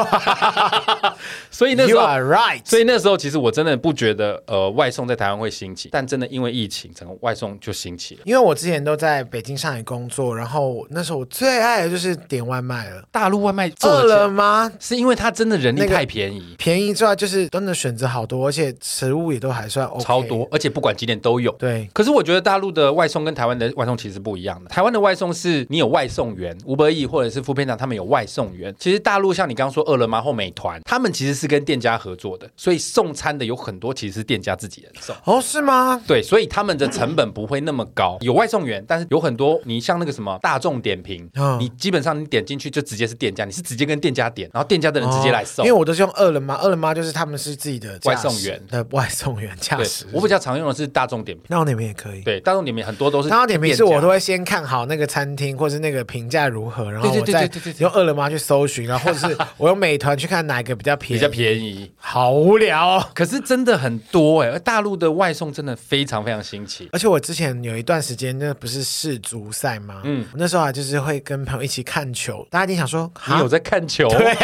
[1.51, 2.61] 所以那时候 You are right。
[2.65, 8.23] 所以那时候其实我真的不觉得呃外送在台湾会兴起，但真的因为疫情，整个外送就兴起了。
[8.25, 13.03] 因为我之前都在北京、上海工作，然后那时候我最爱的就是点外卖了。
[13.11, 14.71] 大陆外卖饿了吗？
[14.79, 21.51] 是因为它真的人力太便宜，便宜之外就是真的选择好多，而且食物也都还算 OK，超多，而且不管几点都有。
[21.53, 24.71] 对，可是我觉得大陆的外送跟台湾的外送其实不一样的。
[24.71, 28.75] 台湾的外送是你有外送员，Uber Eats 或者是 Foodpanda，他们有外送员。
[28.79, 35.17] 其实大陆像你刚刚说饿了么或美团，他们其实是跟店家合作的，所以送餐的有很多其实是店家自己人送。
[35.25, 35.99] 哦，是吗？
[36.07, 38.19] 对，所以他们的成本不会那么高。
[38.21, 45.65] 有外送员，但是有很多你像那个什么大众点评，嗯、你基本上你点进去就直接是店家，你是直接跟店家点，然后店家的人直接来送。
[45.65, 50.05] 哦、因为我都是用饿了么，饿了么就是他们是自己的外送员的外送员驾驶。
[50.13, 52.21] 我比较常用的是大众点评，大众点评也可以。
[52.21, 57.49] 对，大众点评很多都是大众点评，是我都会先看好那个餐厅或是那个评价如何，然后我再
[57.79, 61.13] 用饿了么去搜寻，然后或者是我用美团去看哪一个比较便宜。
[61.15, 63.09] 比较便宜，好无聊哦。
[63.15, 66.89] 可是真的很多哎，而大陆的外送真的非常非常新奇。
[66.93, 70.03] 而且我之前有一段时间，那不是世足赛吗？
[70.05, 72.47] 嗯，那时候啊，就是会跟朋友一起看球。
[72.51, 74.09] 大家一定想说，你有在看球？
[74.09, 74.35] 对，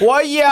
[0.00, 0.48] 我有，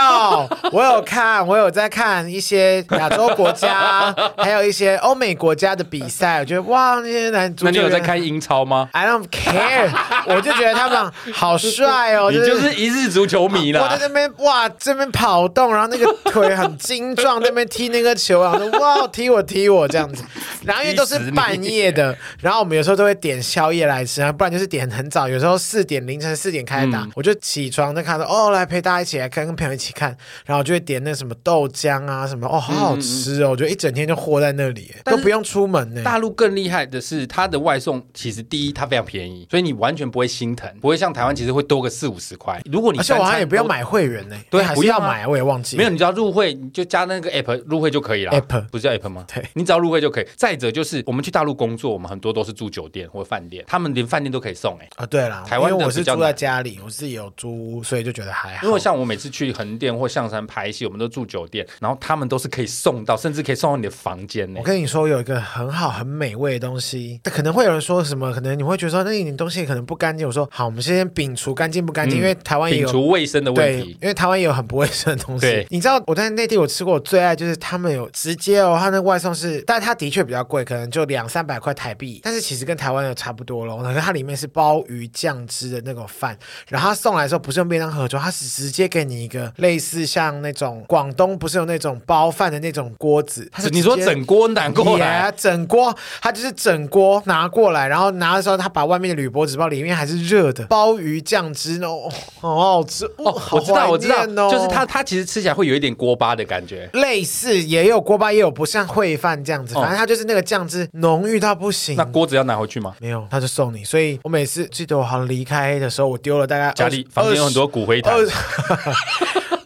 [0.72, 6.40] 我有看，我有在看一些亚洲国家，还有一些欧美国家的比赛。
[6.40, 9.90] 我觉得哇，那些男足，那你有在看英超吗？I don't care，
[10.26, 12.30] 我就觉得他们好帅哦。
[12.32, 13.82] 你就是一日足球迷了。
[13.82, 20.22] 我在那边哇，这边跑动，然后那个腿很精壮，那边踢那个球啊，哇，踢我踢我这样子。
[20.64, 36.03] 然后因为都是半夜的，然后我们有时候都会点宵夜来吃，不然就是点很早，有时候四点凌晨四点开始打，嗯、我就起床就看到哦，来陪大家一起来看，跟朋友一起看，然后就会点那什么豆浆啊什么，哦，好好吃哦，嗯、我觉得一整天就活在那里，都不用出门呢。
[36.03, 42.59] 大陆更厉害的是，它的外送其实第一它非常便宜，所以你完全不会心疼，不会像台湾其实会多个四五十块。
[42.64, 45.76] 如果你而且我好像也不要买会员呢，对，不要买，我也忘记。
[45.76, 48.33] 没有，你只要入会，你就加那个 app 入会就可以了。
[48.33, 49.24] app 不是叫 app 吗？
[49.33, 50.26] 对，你只要入会就可以。
[50.37, 54.88] 再者就是我们去大陆工作，我们很多都是住酒店或饭店，他们连饭店都可以送哎。
[54.96, 58.66] 啊，对了，台湾我是住在家里，我自己有租屋，所以就觉得还好。
[58.66, 64.61] 因为像我每次去横店或象山拍戏，我们都住酒店，然后他们都是可以送到，甚至可以送到你的房间呢。
[64.61, 70.26] 我跟你说，有一个很好很美味的东西，可能会有人说什么，可能你会觉得说那一点东西可能不干净。
[70.26, 75.66] 我说好，我们先摒除干净不干净，因为台湾也有摒除卫生的问题，因为台湾也有很不卫生的东西。
[75.70, 83.83] 你知道我在内地我吃过，我最爱就是他们有直接哦，他那外送是，但它的确比较贵，可能就两三百块台币，但是其实跟台湾的差不多咯。
[83.83, 86.37] 可是它里面是鲍鱼酱汁的那种饭，
[86.68, 111.94] 然后他送来的时候不是用便当盒装，他是直接给你一个类似像那种广东不是有那种包饭的那种锅子，他是你说整锅拿过来，整锅，他就是整锅拿过来，然后拿的时候他把外面的铝箔纸包里面还是热的鲍鱼酱汁哦，好好吃哦，我知道我知道，就是它它其实吃起来会有一点锅巴的感觉，类似也有锅巴，也有不像烩饭这样子，反正它就是那个酱汁浓郁到不行。
[111.96, 112.94] 那锅子要拿回去吗？
[112.99, 118.26] 没有，他就送你，所以我每次记得我好像离开的时候，我丢了大概家里房间有很多骨灰坛。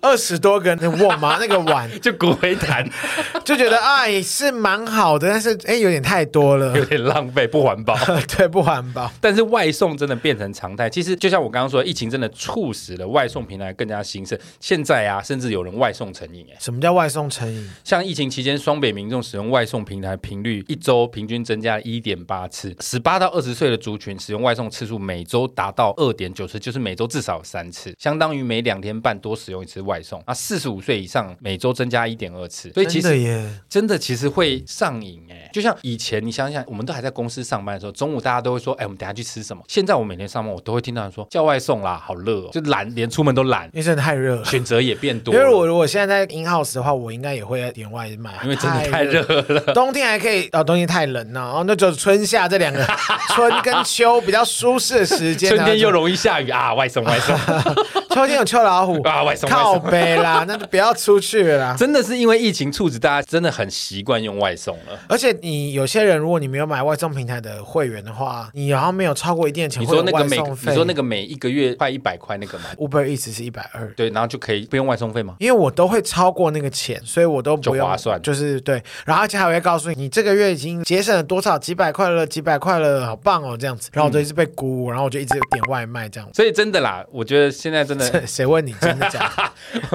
[0.04, 1.38] 二十多个人握吗？
[1.40, 2.86] 那个碗就骨灰坛，
[3.42, 7.96] 就觉得哎是蛮好的，但是哎有点太多了，有点浪费，不环保。
[8.36, 9.10] 对，不环保。
[9.20, 10.90] 但是外送真的变成常态。
[10.90, 14.38] 其实就像我刚刚说的，疫情真的促使了外送平台更加兴盛。
[14.60, 16.46] 现在啊，甚至有人外送成瘾。
[16.50, 17.70] 哎，什么叫外送成瘾？
[17.82, 22.76] 像疫情期间，双北民众使用外送平台频率一周平均增加了一点八次。
[22.80, 30.22] 十八到二十岁的族群使用外送次数每周达到二点九次，就是每周至少有三次，相当于每两天半多使用一次外送。
[30.26, 35.50] 啊，四十五岁以上每周增加一点二次，所以其实真的，真的其实会上瘾哎。
[35.52, 39.62] 就像以前你想想，我们都还在公司上班的时候，中午大家都会说，哎，我们等下去吃什么？
[39.68, 45.34] 现在我每天上班，我都会听到人说叫外送啦，好热哦， 就懒，连出门都懒，因为真的太热了，选择也变多。
[45.34, 49.60] 因为我如果现在在 in house 的话，我应该也会点外卖，因为真的太热了。
[49.74, 52.84] 冬天还可以，哦，冬天太冷了，哦，那就是春夏这两个
[53.34, 57.36] 春跟秋比较舒适的时间，春天又容易下雨啊，外送外送。
[58.14, 61.76] 秋天有秋老虎啊，外送靠背啦， 那就不要出去了啦。
[61.76, 64.98] 真的是因为疫情促使大家真的很习惯用外送了。
[65.08, 75.34] 而且你有些人，如果你没有买外送平台的会员的话，你好像没有超过一定的钱，你说那个每你说那个每一个月快一百块那个吗？Uber Eats 是一百二，对，然后就可以不用外送费吗？
[75.40, 78.80] 因为我都会超过那个钱，所以我都不用就划算，就是对。
[79.04, 83.90] 然后而且还会告诉你，你这个月已经节省了多少几百块了，几百块了，好棒哦，这样子。
[83.92, 86.28] 然后我就一直被鼓舞，然后我就一直点外卖这样。
[86.32, 88.74] 所以真的啦，我觉得现在真的，谁问你？
[88.80, 89.32] 真的假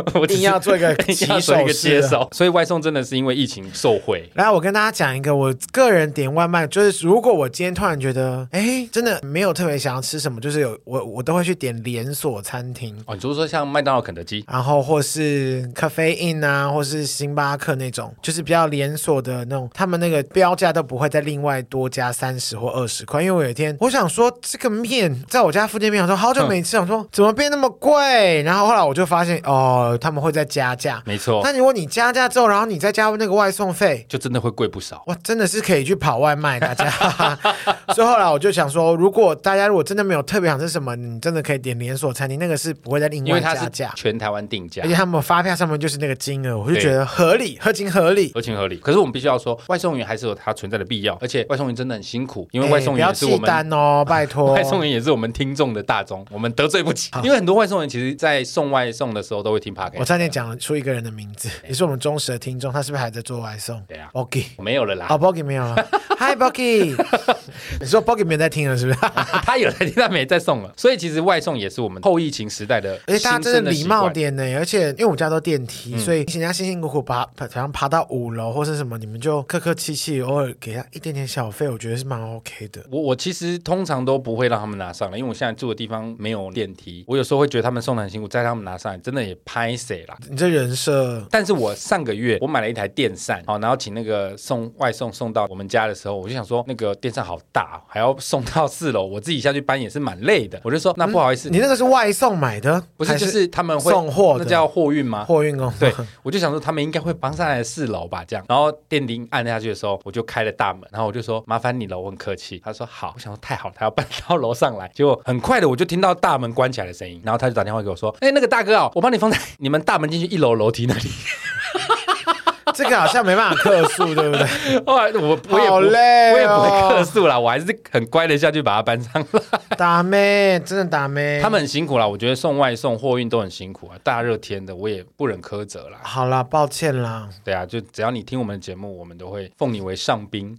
[0.03, 0.11] 的？
[0.19, 4.29] 我 一定要做一个起手接手，所以外送真的是因为疫情受惠。
[4.35, 23.21] 来，我跟大家讲一个，我个人点外卖，就是如果我今天突然觉得，哎，真的没有特别想要吃什么，就是有我我都会去点连锁餐厅哦，就是说像麦当劳、肯德基，然后或是 Cafe Inn 啊，或是星巴克那种，就是比较连锁的那种，他们那个标价都不会再另外多加三十或二十块。
[23.21, 27.98] 因为我有一天我想说，这个面在我家附近面，我说好久没吃，我说怎么变那么贵？
[28.43, 28.79] 然后后来。
[28.89, 31.41] 我就发现哦，他们会再加价，没错。
[31.43, 35.03] 那如果你加价之后，然后你再加那个外送费，就真的会贵不少。
[35.05, 36.89] 哇，真的是可以去跑外卖，大家。
[37.93, 48.77] 所以后来我就想说，如果大家如果真的没有特别想吃什么，你真的可以点连锁餐厅，那个是不会再另外加价，全台湾定价，而且他们发票上面就是那个金额，我就觉得合理，合情合理，合情合理。
[48.77, 59.95] 可是我们必须要说，外送员还是有它存在的必要，而且外送员真的很辛苦，因为外送员也是我们单哦，拜托， 外送员也是我们听众的大宗，我们得罪不起，因为很多外送员其实，在送外送的时候都会听 Podcast。
[59.97, 63.81] 我差点讲出一个人的名字，也是我们忠实的听众，他是不是还在做外送？
[63.87, 65.07] 对啊，Boggy，没有了啦。
[65.09, 65.75] 哦，Boggy 没有了。
[66.19, 66.95] Hi，Boggy。
[67.79, 68.99] 你说 Boggy 没有在听了是不是？
[69.43, 70.73] 他有在听，他没在送了。
[70.77, 74.43] 所以其实外送也是我们后疫情时代的，而且大家真的礼貌点呢。
[74.57, 82.83] 而且因为我们家都电梯，所以人家辛辛苦苦爬，爬，像，爬到五楼或是什么，你们就客客气气，偶尔给他一点点小费，我觉得是蛮 OK 的。
[82.91, 90.17] 我我其实通常都不会让他们拿上来，因为我现在住的地方没有电梯，我有时候会觉得他们送的很辛苦，再让他们拿上来，真的也拍谁啦。
[90.27, 100.59] 你这人设，但是我上个月我买了一台电扇，好，然后请那个送外送送到我们家的时候，我就想说那个电扇好大，还要送到四楼，我自己下去搬也是蛮累的。
[100.63, 105.23] 我就说那不好意思，你那个是外送买的，不是就是他们会送货，那叫货运吗？
[105.25, 105.81] 货运公司。
[105.81, 105.93] 对，
[106.23, 108.43] 我就想说他们应该会搬上来四楼吧，这样。
[108.49, 112.59] 然后电铃按下去的时候，我就开了大门，然后我就说麻烦你了，我很客气。
[112.65, 121.09] 他说好，我想说太好了，他要搬到楼上来，结果很快的我就听到大门关起来的声音，然后他就打电话给我说，哎，那个大哥啊，我帮你放在 你们大门进去一楼楼梯那里。
[122.73, 124.47] 这个好像没办法客诉，对不对？
[124.85, 129.75] 后 来我我也不、哦、我也不会客诉啦，我还是很乖的下去把它搬上来。
[129.75, 130.57] 打咩？
[130.61, 131.41] 真的打咩？
[131.41, 135.97] 他们很辛苦啦，我觉得送外送货运都很辛苦啊，大热天的，我也不忍苛责啦。
[136.03, 137.27] 好啦，抱歉啦。
[137.43, 140.57] 对啊，就只要你听我们的节目，我们都会奉你为上宾。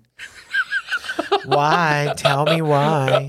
[1.47, 2.09] Why?
[2.17, 3.27] Tell me why?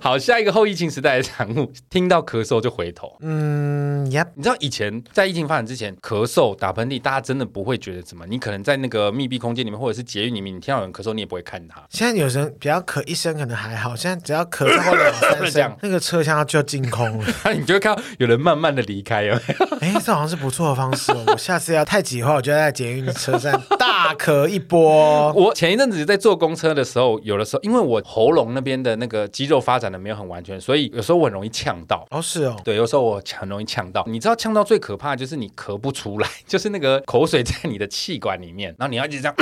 [0.00, 3.16] 好，下一个后疫情时代的产物，听到咳嗽就回头。
[3.20, 4.28] 嗯，Yep。
[4.34, 8.24] 你知道以前在疫情发展之前，咳嗽、打喷嚏，大家真的不会觉得怎么。
[8.26, 11.82] 你可能在那个密闭空间里面，或者是捷运里面，你听到有人咳嗽，你也不会看他。
[11.90, 17.26] 现在有时候比较咳一声可能还好，现在只要咳超过两三声， 那个车厢就净空了。
[17.44, 19.66] 那 你就会看到有人慢慢的离开，有没有？
[19.80, 21.24] 哎，这好像是不错的方式哦。
[21.28, 25.32] 我下次要太挤的话，我就在捷运车站大咳一波。
[25.32, 32.06] 我前一阵子在坐公车的时候，有的时候因为我喉咙那边的那个肌肉发展的没有很完全，所以有时候我很容易呛到。
[32.10, 34.02] 哦，是哦，对，有时候我很容易呛到。
[34.06, 39.34] 你知道呛到最可怕的就是你咳不出来， 就是那个口水在你的气管里面，然后你要一直这样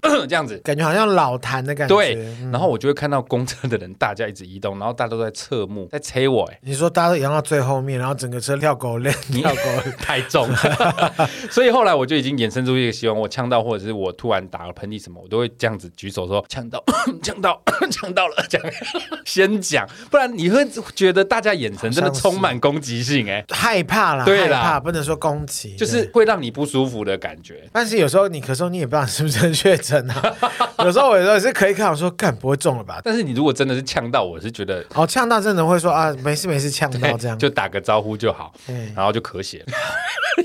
[0.28, 1.94] 这样子，感觉好像老痰的感觉。
[1.94, 6.44] 对，嗯、然后我就会看到公车的人，大家一直移动，然后大家都在侧目，在催我。
[6.44, 10.56] 哎，你说大家都移动到最后面，然后整个车跳狗链， 跳狗太重了。
[11.50, 16.84] 所以后来我就已经衍生出一个希望，我呛到或或者是我突然打了喷嚏什么，我都会这样子举手说呛到，
[17.22, 18.60] 呛到， 呛到了，讲
[19.24, 27.68] 先讲，不然你会觉得大家眼神真的充满攻击性，哎，害怕啦，对啦，不能说攻击，就是会让你不舒服的感觉。
[27.72, 30.34] 但是有时候你咳嗽，你也不知道是不是确诊啊。
[30.84, 33.00] 有时候我有时候也是可以看，我说干不会中了吧？
[33.04, 38.52] 但是你如果真的是呛到，我是觉得哦，呛到真的会说啊，没事没事，呛到这样就打个招呼就好，
[38.94, 39.64] 然后就咳血。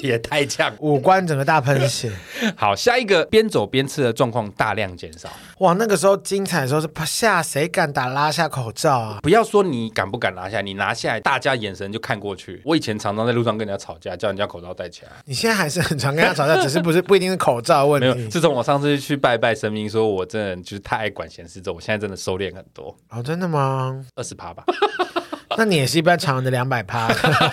[0.02, 2.12] 也太呛，五官整个大喷血。
[2.56, 5.30] 好，下一个边走边吃的状况大量减少。
[5.60, 9.20] 哇，那个时候精彩的时候是，下谁敢打拉下口罩啊？
[9.24, 12.62] 不要说你敢不敢拿下，你拿下来，大家眼神就看过去。
[12.64, 15.12] 我以前常常在路上跟人家吵架，叫人家口罩戴起来。
[15.26, 18.08] 你现在还是很常跟人家吵架， 只是不是不一定是口罩问题。
[18.08, 22.96] 没有，自从我上次去拜拜神明，说我真的就是太爱管闲事之后，我现在真的收敛很多。
[23.10, 24.06] 哦，真的吗？
[24.14, 24.64] 二十趴吧。
[25.58, 27.08] 那你也是一般常人的两百趴。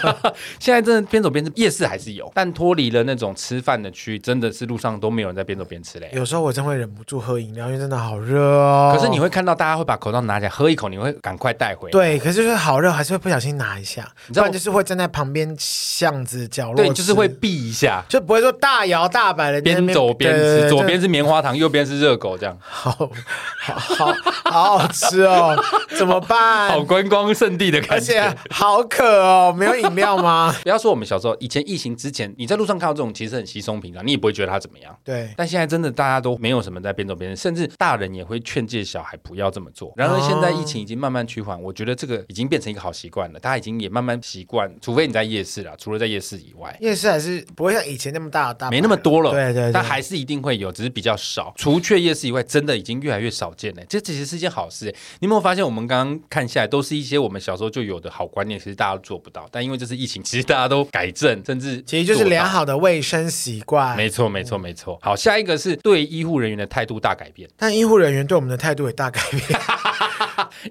[0.58, 6.10] 现在真的边走边吃，夜市还是有，但脱离了那种吃饭的区，真的是路上都没有人在边走边吃嘞。
[6.12, 8.94] 有时候我真会忍不住喝饮料，因为真的好热哦。
[8.96, 11.90] 可是你会看到大家会把口罩拿起来喝一口，你会赶快带回。
[11.90, 14.08] 对，可是就是好热，还是会不小心拿一下。
[14.26, 22.58] 你知道，就是会站在旁边巷子角落，对，就是会避一下，就不会说大摇大摆的边走边吃，左边是棉花糖，右边是热狗，这样。
[22.60, 24.14] 好好好
[24.44, 25.56] 好好吃哦，
[25.96, 26.68] 怎么办？
[26.70, 28.20] 好观光圣地的感觉，
[28.50, 28.74] 好。
[28.74, 30.52] 好渴哦，没有饮料吗？
[30.64, 34.92] 不要说我们小时候，以前疫情之前，你在路上看到这种其实很稀松平常，你也不会觉得它怎么样。
[35.04, 35.32] 对。
[35.36, 39.92] 但现在真的大家都没有什么在边走边吃，甚至大人也会劝诫小孩不要这么做。
[39.96, 44.68] 然而现在疫情已经慢慢趋缓，我觉得这个已经变成一个好习惯了，大家已经也慢慢习惯。
[44.80, 49.30] 除非你在夜市啦，除了在夜市以外，夜市还是不会像以前那么大大，没那么多了。
[49.30, 49.72] 对，对对。
[49.72, 51.52] 但还是一定会有，只是比较少。
[51.56, 53.84] 除却夜市以外，真的已经越来越少见了。
[53.88, 54.86] 这其实是一件好事。
[55.20, 59.48] 你有没有发现，我们刚刚看下来，都是一些我们小时候就有的好观念，其实大家都做不到。
[59.50, 63.96] 但因为这是疫情，其实大家都改正，甚至其实就是良好的卫生习惯。
[63.96, 64.96] 没错，没错，没错。
[65.02, 67.50] 好，下一个是对医护人员的态度大改变。
[67.56, 69.60] 但医护人员对我们的态度也大改变。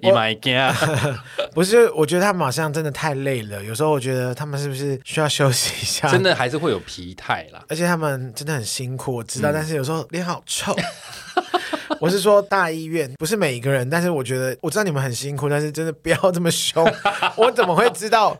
[0.02, 1.18] My God，
[1.52, 3.62] 不是，我觉得他们好像真的太累了。
[3.62, 6.08] 有时候我觉得他们是不是需要休息一下？
[6.08, 7.62] 真的还是会有疲态啦。
[7.68, 9.50] 而且他们真的很辛苦，我知道。
[9.50, 10.74] 嗯、但是有时候脸好臭。
[12.04, 16.86] 我是说大医院，不是每一个人，但是我觉得我知道你们很辛苦，但是真的不要这么凶。
[17.34, 18.36] 我怎么会知道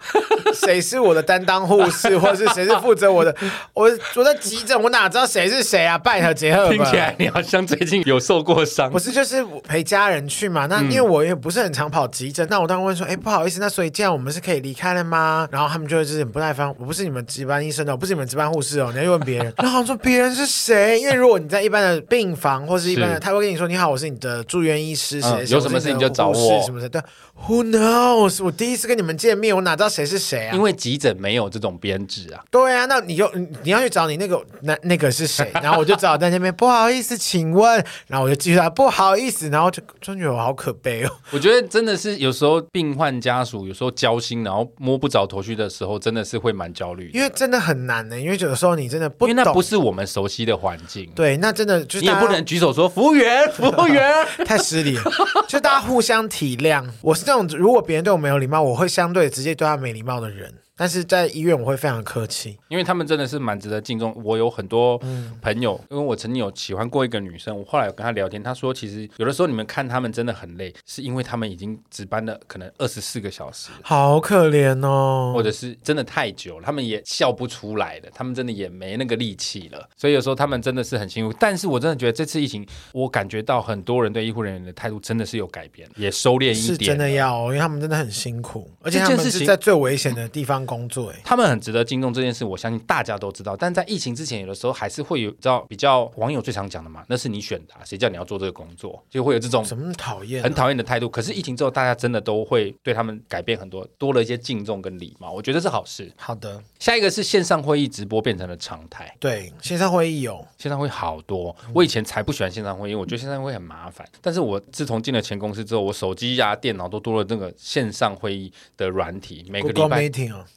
[0.53, 3.35] 谁是我的担当护士，或者是谁是负责我的？
[3.73, 5.97] 我我在急诊，我哪知道谁是谁啊？
[5.97, 6.69] 拜托杰克。
[6.69, 8.91] 听起来你好像最近有受过伤。
[8.93, 10.67] 不是，就是陪家人去嘛。
[10.67, 15.49] 那因为我也不是很常跑急诊，那我当时问说，哎，不好意思，那所以这样我们是可以离开了吗？
[15.51, 19.51] 然后他们就会就是很不耐烦，我不是你们值班医生哦，我不是你们值班护士哦，你要问别人。
[19.57, 21.01] 然后我说别人是谁？
[21.01, 26.89] 因为如果你在一般的病房或是一般的，他会给你说你好，我是你的住院医师，谁、嗯、有什么事你就找我，什么的。
[26.89, 27.01] 对
[27.47, 28.43] ，Who knows？
[28.45, 30.55] 我第一次跟你们见面，我哪知道谁是谁啊？
[30.55, 32.45] 因为急诊没有这种编制啊。
[32.51, 33.31] 对啊，那你就
[33.63, 35.51] 你要去找你那个那那个是谁？
[35.63, 41.11] 然后我就找在那边，不好意思，请问，然后我就继续说不好意思，然后就真觉得我好可悲哦。
[41.31, 47.11] 我觉得真的是有时候病患家属有时候交心，然后摸不着头绪的时候，真的是会蛮焦虑。
[47.15, 51.11] 因为真的很难呢，因为有的时候你真的因为那不是我们熟悉的环境。
[51.15, 54.13] 对，那真的就是你也不能举手说服务员，服务 员。
[54.45, 55.05] 太失礼了，
[55.49, 56.85] 就大家互相体谅。
[57.03, 60.53] 我是那种如果别人对我没有礼貌，我会相对直接对他没礼貌的人。
[60.77, 64.13] 但是在医院我会非常客气，因为他们真的是蛮值得敬重。
[64.25, 64.99] 我有很多
[65.41, 81.33] 朋友，嗯、因为我曾经有喜欢过一个女生，我后来有跟她聊天，她说其实有的时候你们看他们真的很累，是因为他们已经值班了可能二十四个小时，好可怜哦，或者是真的太久了，他们也笑不出来了，他们真的也没那个力气了，所以有时候他们真的是很辛苦。
[81.39, 91.45] 但是我真的觉得这次疫情，我感觉到很多人对医护人员的态度真的是有改变，也收敛一点，是真的要，因为他们真的很辛苦，而且他们是在最危险的地方工作，他们。
[91.45, 93.55] 很值得敬重这件事，我相信大家都知道。
[93.55, 101.07] 但在疫情之前，有的时候还是会有，知道比较网友最常讲的嘛，那是你选的，谁叫你要做这个工作，就会有这种什么讨厌、很讨厌的态度。
[101.07, 106.11] 可是疫情之后，大家真的都会对他们改变很多，多了一些敬重跟礼貌，我觉得是好事。
[106.17, 109.15] 好的，下一个是线上会议直播变成了常态。
[109.21, 111.55] 对，线上会议有，线上会好多。
[111.75, 114.09] 我以前才不喜欢线上会议，我觉得线上会很麻烦。
[114.23, 120.09] 但是我自从进了前公司之后，我手机呀、电脑都多了那个线上会议的软体，每个礼拜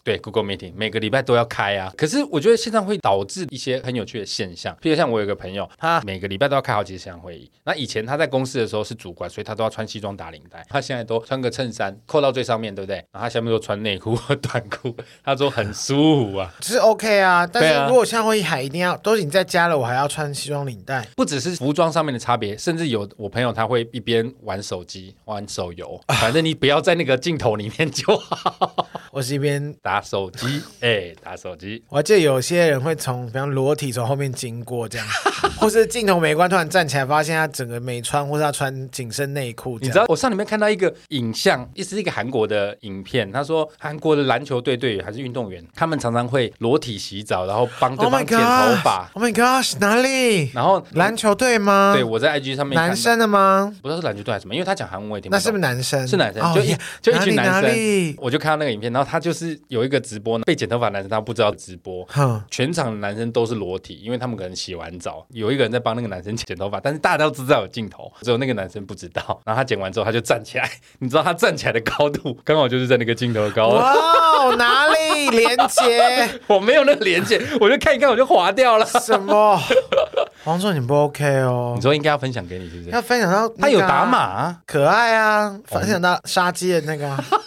[0.07, 7.51] 对，Google Meeting 每个礼拜都要开啊，可是我觉得线上会导致一些很有趣的现象，譬如像我有个朋友，他每个礼拜都要开好几次线上会议。
[7.65, 10.65] 那以前他在公司的时候是主管，所以他都要穿西装打领带。
[10.69, 12.95] 他现在都穿个衬衫，扣到最上面对不对？
[13.11, 14.95] 然后他下面都穿内裤和短裤，
[15.25, 17.45] 他说很舒服啊，其实 OK 啊。
[17.45, 28.87] 但是如果线上会议还一定要都已经在家了，我还要穿西装领带，不只是服装上面的差别，甚至有我朋友他会一边玩手机玩手游，反正你不要在那个镜头里面就好。
[29.11, 31.83] 我是一边打打手机，哎，打手机。
[31.89, 35.07] 我还记得有些人会从，比方裸体从后面经过这样，
[35.57, 39.79] 或是镜头没关，突然站起来，发现他整个没穿，或是他穿紧身内裤。
[39.81, 48.45] 你知道我上里面看到一个影像，也是一个韩国的影片，他说韩国的篮球队队员还是运动员，他们常常会裸体洗澡，然后帮对方剪头
[48.83, 49.09] 发。
[49.15, 50.51] Oh my gosh，哪里？
[50.53, 51.93] 然后篮球队吗？
[51.95, 52.75] 对，我在 IG 上面。
[52.75, 53.73] 男生的吗？
[53.81, 55.39] 不知道是篮球队还是什么，因为他讲韩文我也听不懂。
[55.39, 56.07] 那是不是男生？
[56.07, 58.15] 是男生，就一就一群男生。
[58.19, 62.07] 我就看到那个影片，然后他就是有一个直播呢，被剪头发男生他不知道直播，
[62.51, 69.41] 全场的男生都是裸体，因为他们可能洗完澡，有一个人在帮那个男生剪头发，但是大家都知道有镜头，只有那个男生不知道。
[69.45, 70.69] 然后他剪完之后他就站起来，
[70.99, 73.77] 你知道他站起来的高度刚好就是在那个镜头的高度。
[73.77, 76.29] 哇，哪里连接？
[76.47, 78.85] 我没有那个连接，我就看一看我就划掉了。
[78.85, 79.59] 什么？
[80.43, 81.73] 黄总你不 OK 哦？
[81.75, 82.89] 你说应该要分享给你是不是？
[82.89, 85.59] 要分享到他有打码，可爱啊！
[85.65, 87.17] 分享到杀鸡的那个。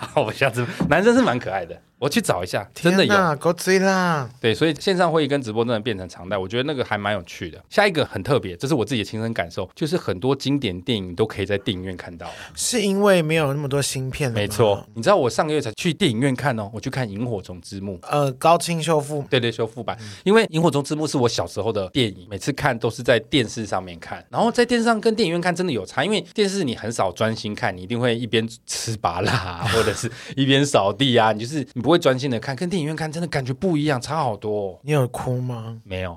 [0.00, 1.78] 好，我下次男生是蛮可爱的。
[2.00, 4.26] 我去找一下，真的有，够追啦！
[4.40, 7.62] 对，所以线上会议跟直播真的变成常态，我觉得那个还蛮有趣的。
[7.68, 12.26] 下一个很特别，这是我自己的亲身感受，就是很多经典电影都可以在电影院看到。
[12.54, 14.34] 是因为没有那么多新片了？
[14.34, 19.94] 没错，你知道我上个月才去电影院看哦，我去看《萤火虫之墓》，呃，高清修复，对对，修复版。
[20.00, 29.30] 嗯、因为《萤火虫之墓》是我小时候的电影，每次看都是在电视上面看，然后在电视上跟电影院看真的有差，因为电视你很少专心看，你一定会一边吃芭乐，
[29.74, 34.78] 或者是一边扫地啊，你就是你不会专心的看，跟电影院看真的感觉不一样，差好多哦。
[34.82, 35.78] 你有哭吗？
[35.84, 36.16] 没有，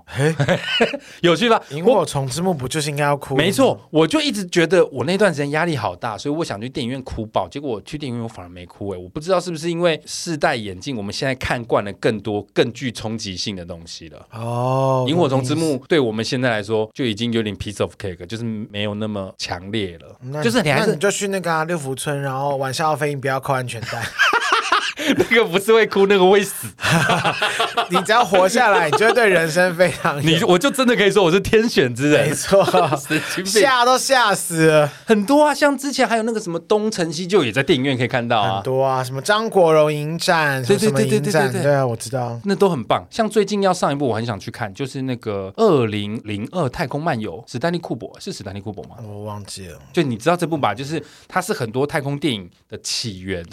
[1.21, 1.61] 有趣吧？
[1.71, 3.35] 萤火虫之墓不就是应该要哭？
[3.35, 7.47] 没错，我就一直觉得我那段时间压力好大，所以我想去电影院哭爆。
[7.47, 8.89] 结果我去电影院，我反而没哭。
[8.89, 14.27] 哎，我不知道是不是因为世代眼镜，我们现在看惯了更多 更具冲击性的东西了。
[14.31, 20.17] 哦，萤火虫之墓对我们现在来说就已经有点 piece of cake，就是没有那么强烈了。
[20.21, 24.03] 那就是你还是你就去那个、啊、六福村，然后晚上要飞你，不要扣安全带。
[25.17, 26.67] 那个不是会哭，那个会死。
[27.89, 32.27] 你只要活下来，你就会对人生非常 你我就真的可以说我是天选之人。
[32.27, 32.63] 没错，
[33.45, 34.89] 吓都吓死了。
[35.05, 38.55] 很多啊，像之前还有那个什么东成西就也在电影院可以看到啊。
[38.55, 43.05] 很多啊，什么张国荣影展，对对对对对对对啊，我知道，那都很棒。
[43.09, 48.95] 像最近要上一部，我很想去看，就是那个二零零二太空漫游，史丹利库珀是史丹利库珀吗？
[49.03, 49.79] 我忘记了。
[49.91, 50.73] 就你知道这部吧？
[50.73, 53.43] 就是它是很多太空电影的起源。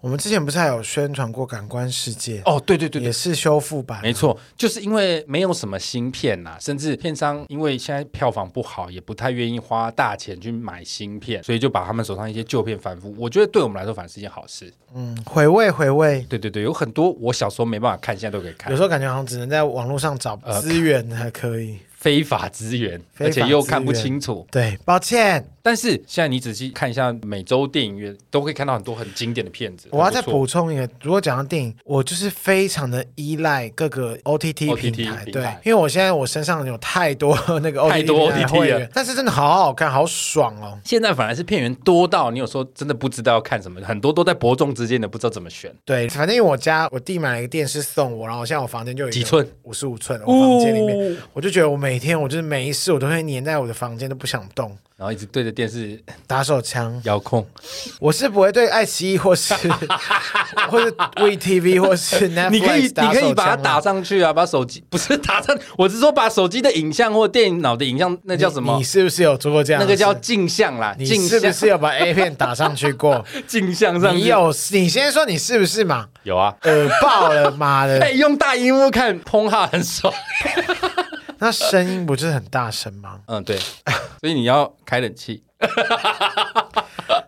[0.00, 4.00] 我们之前不是还有宣传过《感官世界》哦，对对对，也是修复版。
[4.02, 13.14] 没错，就是因为没有什么新片呐，甚至片商因为现在票房不好，也不太愿意花大钱去买新片，所以就把他们手上一些旧片反复。
[13.18, 14.72] 我觉得对我们来说，反而是一件好事。
[14.94, 16.24] 嗯，回味回味。
[16.28, 18.70] 对对对，有很多我小时候没办法看，现在都可以看。
[18.70, 21.72] 有时候感觉好像只能在网络上找资源还可以。
[21.72, 24.46] 呃 非法资源，而且又看不清楚。
[24.52, 25.44] 对，抱歉。
[25.66, 29.88] 但是现在你仔细看一下，每周电影院都可以看到很多很经典的片子。
[29.90, 35.24] 我要再补充一个，如果讲到电影，我就是非常的依赖各个 OTT 平台。
[35.24, 40.78] 对，因为我现在我身上有太多那个 OTT 会员，但是真的好好看，好爽哦。
[40.84, 45.74] 现在反而是片源多到你有时候真的不知道要看什么，很多都在伯仲之间的，不知道怎么选。
[45.84, 54.78] 对，反正因为我家我弟买了一个电视送我，然后现在我房间就有几寸，五十五寸，我房间里面，我就觉得我每天我就是没事，我都会黏在我的房间，都不想动。
[54.96, 57.46] 然后一直对着电视打手枪遥控，
[57.98, 59.54] 我是不会对爱奇艺或是
[60.68, 68.76] 或是 VTV 或是 Netflix 你可以你可以把它打上去啊，把手机 不是打上，我是说把手机的影像或电脑的影像，那叫什么？
[68.76, 69.80] 你是不是有做过这样？
[69.82, 73.24] 那个叫镜像啦，你是不是有把 A 片打上去过？
[73.48, 74.54] 镜像上，你有？
[74.72, 76.08] 你先说你是不是嘛？
[76.24, 77.98] 有啊，耳爆了，妈的！
[78.04, 80.12] 哎，用大荧幕看 Pornhub 很爽。
[81.38, 83.20] 那声音不是很大声吗？
[83.26, 83.56] 嗯，对，
[84.20, 85.42] 所以你要开冷气。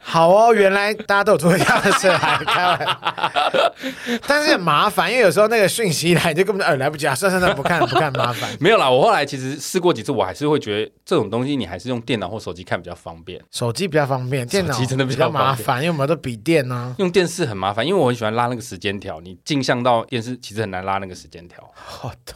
[0.00, 2.98] 好哦，原来大家都有做这样的事，还开玩
[4.26, 8.50] 但是很麻烦，因为有时候那个讯息来，就根本就呃来不及啊，算算算，不看不看，麻烦。
[8.58, 13.40] 没有啦，我后来其实试过几次，我还是会觉得这种东西你还是用电脑或手机看比较方便。
[13.50, 16.94] 手机比较方便，电脑真的比较麻烦，因为我们都笔电呢、啊。
[16.98, 21.62] 用电视很麻烦，因为我很喜欢拉那个时间条，你镜像到电视其实很难拉那个时间条。
[21.74, 22.34] 好的，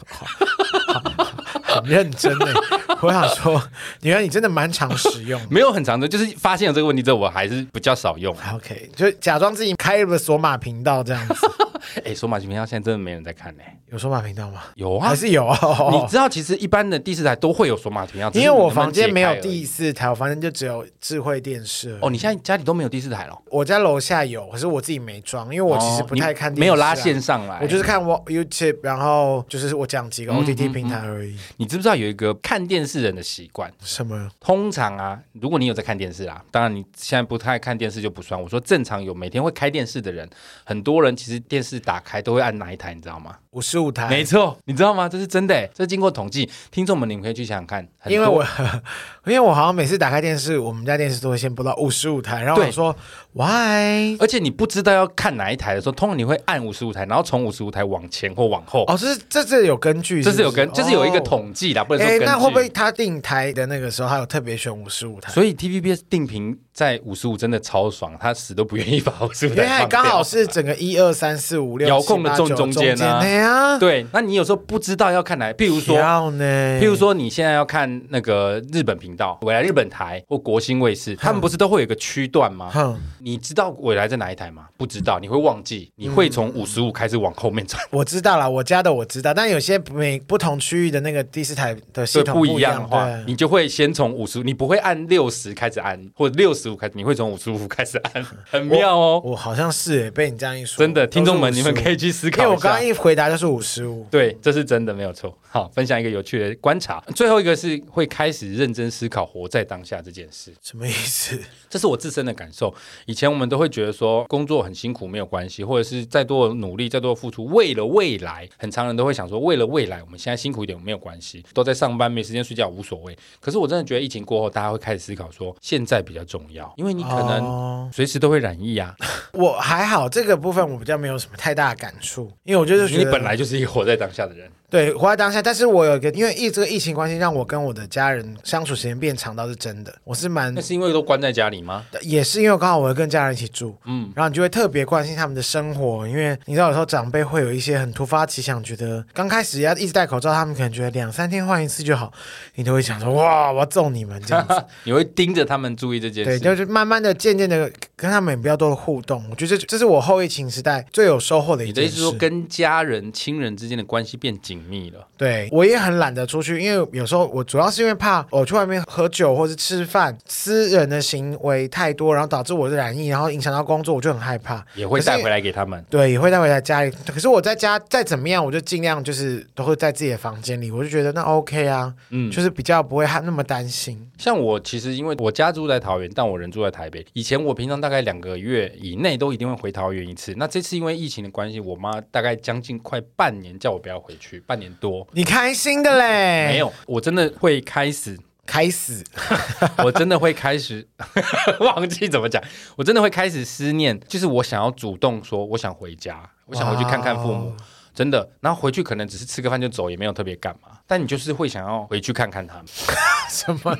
[1.82, 2.54] 很认真的，
[3.02, 3.62] 我想说，
[4.02, 8.34] 原来你真的蛮常使用，没有很常的，就是发现了这个问题之后，我还是比较少用。
[8.54, 11.34] OK，就假装自己开了索马频道这样子。
[11.96, 13.76] 哎、欸，索马频道现在真的没人在看呢、欸。
[13.90, 14.62] 有索马频道吗？
[14.76, 15.58] 有啊，还是有啊。
[15.90, 21.98] 你知道，其实一般的第四台都会有索马频道，因为我房间没有第四台，我房间就只有智慧电视。
[22.00, 23.36] 哦，你现在家里都没有第四台了？
[23.50, 27.58] 我家楼下有，可是我自己没装，因为我其实不太看电视、啊哦，没有拉线上来。
[27.60, 31.54] 我就是看我 YouTube，然后就是我讲几个 OTT 平台而已、嗯嗯嗯。
[31.58, 33.70] 你知不知道有一个看电视人的习惯？
[33.82, 34.30] 什么？
[34.40, 38.40] 通常啊，如果你有在看电视啊，当然你现在不太看电视就不算。
[38.40, 40.26] 我说正常有每天会开电视的人，
[40.64, 41.82] 很多人其实电视。
[41.84, 42.94] 打开都会按哪一台？
[42.94, 43.36] 你知道吗？
[43.50, 45.08] 五十五台，没错，你知道吗？
[45.08, 46.48] 这是真的，这是经过统计。
[46.70, 47.86] 听众们，你们可以去想想看。
[48.06, 48.44] 因为我，
[49.26, 52.94] 因为我好像每次打开电视，我们家电视都会先播到五十五台，然后我说
[53.34, 54.16] Why？
[54.18, 58.84] 而且你不知道要看哪一台的时候，通常你会按五十五台，然后从五十五台往前或往后。
[58.86, 62.24] 哦，这是这是有根据这是有根，这是有一个统计的，哦、不能说根据。
[62.26, 65.32] 那会不会他定台的那个时候，他有特别选五十五台？
[65.32, 69.76] 所以 TVBS 定频在五十五真的超爽，他死都不愿意把五十五台放掉。
[69.76, 73.78] 因为刚好是整个一二三四五六遥控的正中间呢、啊。
[73.78, 82.70] 对，那你有时候不知道要看哪，譬如说，譬如说你现在要看那个日本频道，未来日本台或国新卫视，他们不是都会有个区段吗？
[82.72, 84.66] 哼，你知道未来在哪一台吗？
[84.78, 87.82] 不知道，你会忘记，你会从五十五开始往后面转。
[87.92, 99.20] 我知道了，我家的我知道，但有些每不同区域的那个第四台的系统不一样的话，你就会先从五十五，你不会按六十开始按，或者六十五开始，你会从五十五开始按，很妙哦。
[99.24, 102.42] 我好像是被你这样一说，真的，听众们你们可以去思考一下。
[102.44, 105.36] 因为我刚刚一回答就是五十五，对，这是真的没有错。
[105.48, 107.02] 好，分享一个有趣的观察。
[107.14, 111.38] 最后一个是会开始认真思考活在当下这件事，什么意思？
[111.68, 112.74] 这是我自身的感受。
[113.04, 123.14] 以前我们都会觉得说工作很辛苦没有关系，或者是再多的努力、再多的付出，为了未来，很常人都会想说，为了未来，我们现在辛苦一点没有关系，都在上班没时间睡觉无所谓。
[123.38, 128.94] 可是我真的觉得疫情过后，大家会开始思考说，现在比较重要，因为你可能随时都会染疫啊。
[129.32, 134.50] 我还好，这个部分我比较没有什么太大的感触，因为我就是觉得你本来就是一个活在当下的人。
[134.72, 135.42] 对，活在当下。
[135.42, 139.94] 但是我有一个，因为疫这个疫情关系，让我跟我的家人相处时间变长，倒是真的。
[140.02, 140.54] 我是蛮……
[140.54, 141.84] 那是因为都关在家里吗？
[142.00, 152.10] 也是因为刚好我跟家人一起住，嗯，然后你就会特别关心他们的生活，因为你知道有时候长辈会有一些很突发奇想，觉得刚开始要一直戴口罩，他们可能觉得两三天换一次就好，
[152.54, 159.22] 你都会想说哇，我要揍你们这样子，你会盯着他们注意这件事，对，就是慢慢的、渐渐的跟他们比较多的互动。
[159.30, 161.80] 我觉得这这是我后疫情时代最有收获的一件事。
[161.82, 165.06] 你的意思是说，跟家人、亲人之间的关系变紧密了？
[165.16, 165.48] 对。
[165.52, 174.64] 我也很懒得出去，因为有时候我主要是因为怕我去外面喝酒或是吃饭，私人的行为太多，然后导致我的染疫，然后影响到工作，我就很害怕。
[174.74, 176.90] 也会带回来给他们，对，也会带回来家里。
[177.06, 184.10] 可是我在家再怎么样，我就尽量就是都会在自己的房间里，我就觉得那 OK 啊，嗯，就是比较不会那么担心。
[184.18, 187.04] 像我其实因为我家住在桃园，但我人住在台北。
[187.12, 190.34] 以前我平常大概两个月以内都一定会回桃园一次。
[190.36, 195.06] 那这次因为疫情的关系，我妈大概将近快半年叫我不要回去，半年多。
[195.12, 196.52] 你开心的嘞？
[196.52, 199.02] 没有，我真的会开始开始，
[199.82, 200.86] 我真的会开始
[201.60, 202.42] 忘记怎么讲，
[202.76, 207.56] 我真的会开始思念，就是我想要主动说，我想回家，我想回去看看父母。
[207.94, 210.71] 真的，然后回去可能只是吃个饭就走，也没有特别干嘛。
[210.92, 212.64] 但你就是会想要回去看看他们。
[213.30, 213.74] 什么、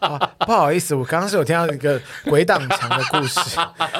[0.00, 0.32] 啊？
[0.46, 3.38] 不好意思，我刚刚是有听到一个鬼挡墙的故事，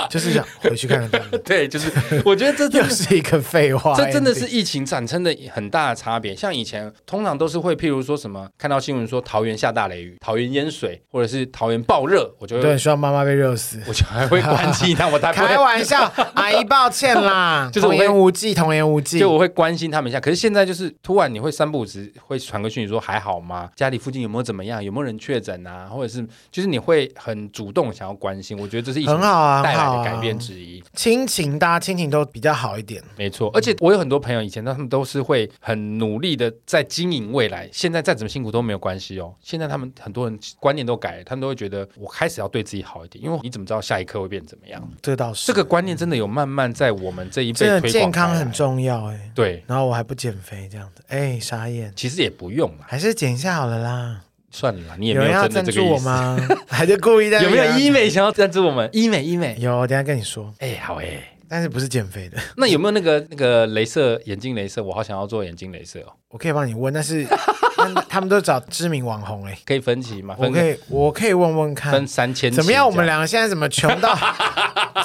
[0.09, 1.39] 就是想回去看看他们。
[1.45, 1.93] 对，就是
[2.25, 3.95] 我觉得这就 是一个废话。
[3.95, 6.35] 这真的是疫情产生的很大的差别。
[6.35, 15.07] 像以前通常都是会，譬如说什么看到新闻说桃园下大雷雨、桃园淹水，或者是桃园爆热，我就对，希望妈妈被热死，我就还会关心他。
[15.09, 19.19] 我开玩笑，阿姨抱歉啦，就是童言无忌，童言无忌。
[19.19, 23.71] 就我会关心他们一下，可是现在就是突然你会三不五时会传个讯息说还好吗？
[23.75, 24.83] 家里附近有没有怎么样？
[24.83, 25.87] 有没有人确诊啊？
[25.87, 30.83] 或者是就是你会很主动想要关心，我觉得这是一很好啊带来的改变之一。
[30.95, 33.51] 亲情，大家亲情都比较好一点，没错。
[33.55, 39.35] 而且我有很多朋友以前他们都是会很努力的在经营未来，现在再怎么辛苦都没有关系哦。
[39.41, 44.87] 现在他们很多人观念都改了，他们都会觉得我开始要对自己好一点，因为你怎么知道下一刻会变怎么样？
[45.01, 47.93] 这倒是这个观念真的有慢慢在我们这一辈推广。
[47.93, 49.31] 健康很重要哎。
[49.35, 51.78] 对，然后我还不减肥这样子，哎，傻眼。
[51.95, 54.21] 其实也不用啦，还是减一下好了啦。
[54.51, 55.81] 算了啦，你也没有真的这个意思。
[55.81, 56.37] 有人要赞助我吗？
[56.67, 57.43] 还是故意的？
[57.43, 58.89] 有没有医美想要赞助我们？
[58.93, 60.53] 医美，医美有，等下跟你说。
[60.59, 61.07] 哎，好哎，
[61.47, 62.39] 但是不是减肥的？
[62.57, 64.57] 那有没有那个那个镭射眼睛？
[64.57, 66.13] 镭射，我好想要做眼睛镭射哦。
[66.31, 67.27] 我可以帮你问，但是
[68.09, 70.35] 他们都找知名网红哎，可以分期吗？
[70.39, 72.87] 我可以，我可以问问看，分三千，怎么样？
[72.87, 74.19] 我们两个现在怎么穷到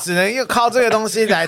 [0.01, 1.45] 只能又靠这个东西来？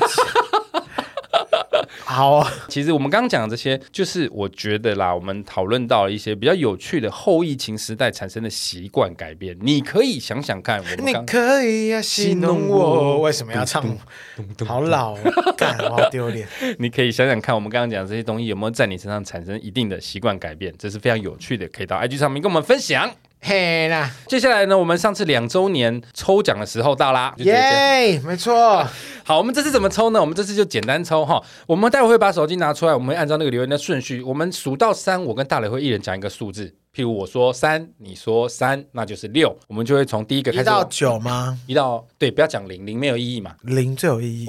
[2.16, 9.58] 好啊，其实我们刚刚讲的这些，就是我觉得啦，我们讨论到一些比较有趣的后疫情时代产生的习惯改变。
[9.62, 13.84] 你可以想想看，我们 你可以呀，戏弄我，为什么要唱？
[14.66, 15.14] 好老，
[15.58, 16.48] 干，好丢脸。
[16.80, 20.74] 你可以想想看，我们刚刚讲的这些东西有没有在你身上产生一定的习惯改变？
[20.80, 23.12] 这是非常有趣的，可以到 IG 上面跟我们分享。
[23.48, 28.84] 嘿啦，接下来呢，我们上次两周年抽奖的时候到啦，耶，yeah, 没错。
[29.24, 30.20] 好，我们这次怎么抽呢？
[30.20, 31.40] 我们这次就简单抽哈。
[31.68, 36.74] 我们待会会把手机拿出来，我们会按照那个留言的顺序，我们数到三，我跟大磊会一人讲一个数字。
[36.92, 39.56] 譬如我说三，你说三，那就是六。
[39.68, 40.64] 我们就会从第一个开始。
[40.64, 41.56] 一到九吗？
[41.68, 43.54] 一到对，不要讲零，零没有意义嘛。
[43.62, 44.48] 零最有意义。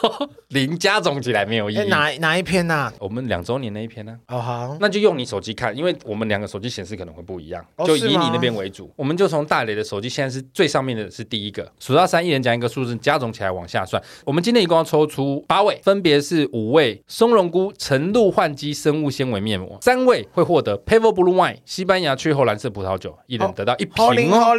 [0.48, 1.84] 零加总起来没有意义。
[1.88, 2.92] 哪哪一篇呢？
[2.98, 4.18] 我们两周年那一篇呢？
[4.28, 8.90] 哦好，那就用你手机看，因为我们两个手机显示可能会不一样，就以你那边为主。
[8.96, 14.02] 我们就从大磊的手机，现在是最上面的是第一个，数到三，一人讲一个数字，加总起来往下算。
[14.24, 24.56] 我们今天一共要抽出八位，分别是五位松茸菇晨露焕肌生物纤维面膜，三位会获得 Pebble Blue Wine 西班牙去后蓝色葡萄酒，一人得到一瓶哦，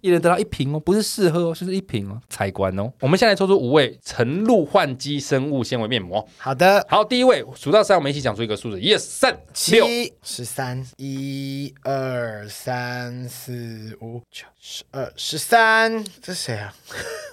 [0.00, 2.92] 一人得到一瓶哦，不是试喝哦，就是一瓶哦，采光哦。
[3.00, 6.24] 我们现在抽出五位晨露焕肌生物纤维面膜。
[6.36, 16.70] 好的，好，第一位数到三，我们一起讲出一个数字，一二三七十三，一二三四五九十二十三，这是谁啊？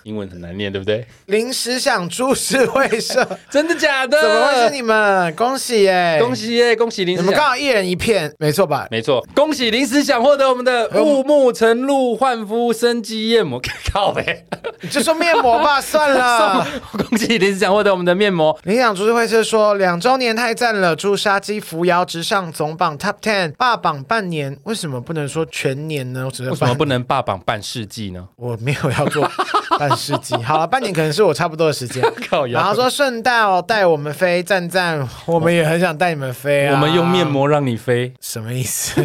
[0.03, 1.05] 英文很难念，对不对？
[1.25, 4.21] 临时想株式会社， 真的假的？
[4.21, 5.36] 怎么会是你们？
[5.36, 6.17] 恭喜耶！
[6.21, 6.73] 恭喜耶！
[6.77, 8.88] 恭喜临时想，你们刚好一人一片，没错吧？
[8.89, 13.59] 没错，恭喜临时想获得我们的雾木晨露焕肤生机面膜，
[13.91, 14.45] 靠呗，
[14.79, 16.65] 你就说面膜吧， 算了。
[17.09, 18.57] 恭喜临时想获得我们的面膜。
[18.63, 26.29] 临时想株式会社说两周年太赞了，朱砂鸡扶摇直上总榜 Top Ten，霸榜半年，为什么不能说全年呢？
[26.39, 28.28] 为什么不能霸榜半世纪呢？
[28.36, 29.30] 我没有要做
[29.80, 32.03] 半世纪， 好了，半年可能是我差不多的时间。
[32.51, 36.76] 然后说顺道带我们飞，赞赞，我们也很想带你们飞啊。
[36.76, 39.01] 我们用面膜让你飞，什么意思？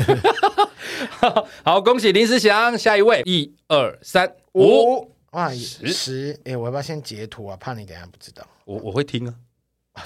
[1.64, 7.56] 好，恭喜林思祥，下一位，一二三五，哇，十，哎，我要不要先截图啊？
[7.58, 8.42] 怕你等下不知道。
[8.64, 9.34] 我我会听啊。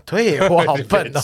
[0.05, 1.21] 对， 我好笨哦，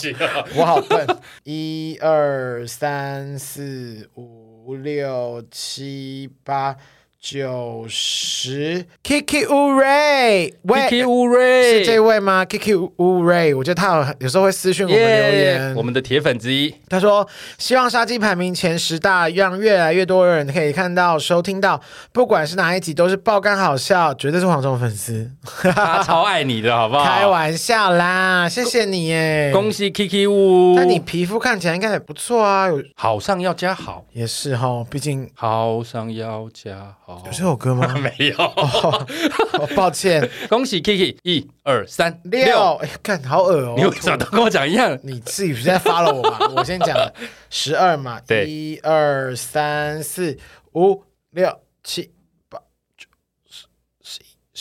[0.55, 1.05] 我好笨。
[1.43, 4.40] 一二三四五
[4.75, 6.77] 六七八。
[7.21, 16.75] 九十，Kiki Uri，Kiki Uri 是这位吗？Kiki Uri，我觉得他有有时候会私讯我们留言，我们的铁粉之一。
[16.89, 21.79] 他说希望杀鸡排名前十大，让越来越多人可以看到、收听到，
[22.11, 27.05] 不管是哪一集都是爆肝好笑，绝对是黄忠粉丝，他超爱你的好不好？
[27.05, 37.10] 开玩笑啦，谢谢你耶，恭喜 Kiki Uri，但你皮肤看起来应该也不错啊，有好上要加好，也是哈，毕竟好上要加好。
[37.25, 37.95] 有这首歌吗？
[37.99, 39.07] 没有，哦
[39.55, 40.29] 哦、抱歉。
[40.49, 43.75] 恭喜 Kiki，一二三六，哎，看好恶哦！
[43.77, 44.99] 你为什么都跟我讲一样？
[45.03, 46.39] 你自己不是在 follow 我吗？
[46.57, 46.97] 我先讲
[47.51, 50.37] 十二嘛，对，一二三四
[50.75, 52.11] 五六七。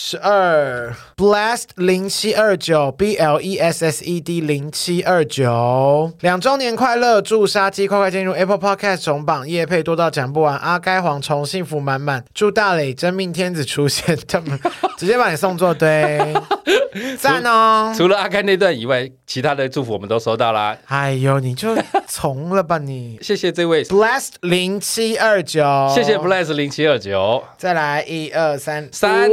[0.02, 7.22] 十二，Blessed 零七二九，B L E S S E D 零七二九，两周年快乐！
[7.22, 14.58] 祝杀鸡快快进入 Apple Podcast 总榜，夜配多到讲不完，阿该蝗虫幸福满满，祝大磊真命天子出现，他们
[14.98, 16.18] 直接把你送作堆，
[17.20, 17.94] 赞哦！
[17.98, 20.78] 除了阿该那段以外，其他的祝福我们都收到啦。
[20.86, 21.78] 哎呦，你就
[22.08, 23.20] 从了吧你！
[23.22, 29.30] 谢谢这位 Blessed 零七二九，谢谢 Blessed 零七二九，再来一二三三。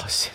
[0.00, 0.32] 好险，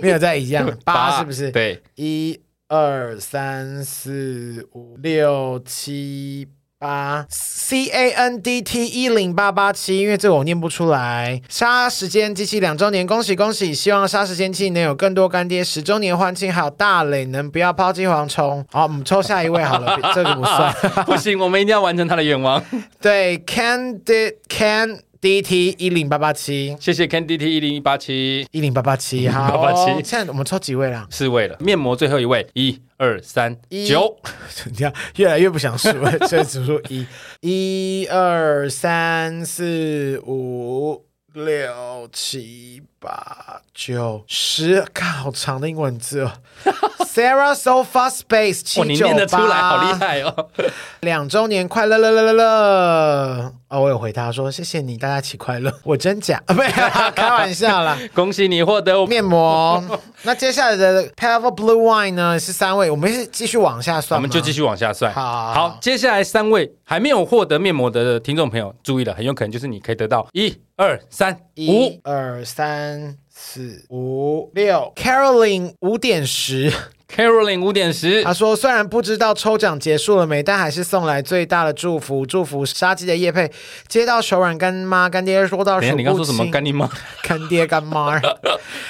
[0.00, 1.50] 没有再一样， 八是不是？
[1.50, 6.46] 对，一二三四五六七
[6.78, 11.42] 八，C A N D T 一零八八七，因为这个我念不出来。
[11.48, 13.74] 杀时间机器两周年，恭喜恭喜！
[13.74, 15.64] 希望杀时间机器能有更多干爹。
[15.64, 18.64] 十周年欢庆，还有大磊能不要抛弃蝗虫。
[18.70, 20.72] 好，我们抽下一位好了，这个不算，
[21.04, 22.64] 不行，我们一定要完成他的愿望。
[23.02, 25.00] 对，Candid Can。
[25.20, 28.46] D T 一零八八七，谢谢 Ken D T 一零一八七。
[28.52, 31.06] 一零八八七，好，八八七，现在我们抽几位了？
[31.10, 31.58] 四位了。
[31.60, 33.54] 面膜最后一位，一二三
[33.86, 34.16] 九，
[34.72, 37.06] 你看越来越不想数了， 所以只数一，
[37.42, 41.04] 一二三四五
[41.34, 46.32] 六七八九十，看好长的英文字哦。
[47.10, 50.48] Sarah Sofa Space 七九八，你念得出来，好厉害哦！
[51.00, 53.54] 两周年快乐乐乐乐乐！
[53.68, 55.72] 哦，我有回答说谢谢你，大家一起快乐。
[55.82, 56.40] 我真假？
[56.48, 56.70] 没有，
[57.14, 57.98] 开玩笑啦。
[58.14, 59.82] 恭喜你获得面膜。
[60.22, 62.38] 那接下来的 Pebble Blue Wine 呢？
[62.38, 65.12] 是三位，我们是继续往下算，我们就继续往下算。
[65.12, 72.89] 好，好，接下来三位还没有获得面膜的听众朋友注意了，很有可能就是你可以得到一二三一二三
[73.28, 76.72] 四五六 Caroline 五点十。
[77.14, 83.50] Caroline 五点十，他说：“虽然不知道抽奖结束了没，但还是送来最大的祝福，祝福杀鸡的业配
[83.88, 85.98] 接到手软干妈干爹说到数不清。
[85.98, 86.88] 你刚说什么干爹妈？
[87.22, 88.20] 干爹干妈，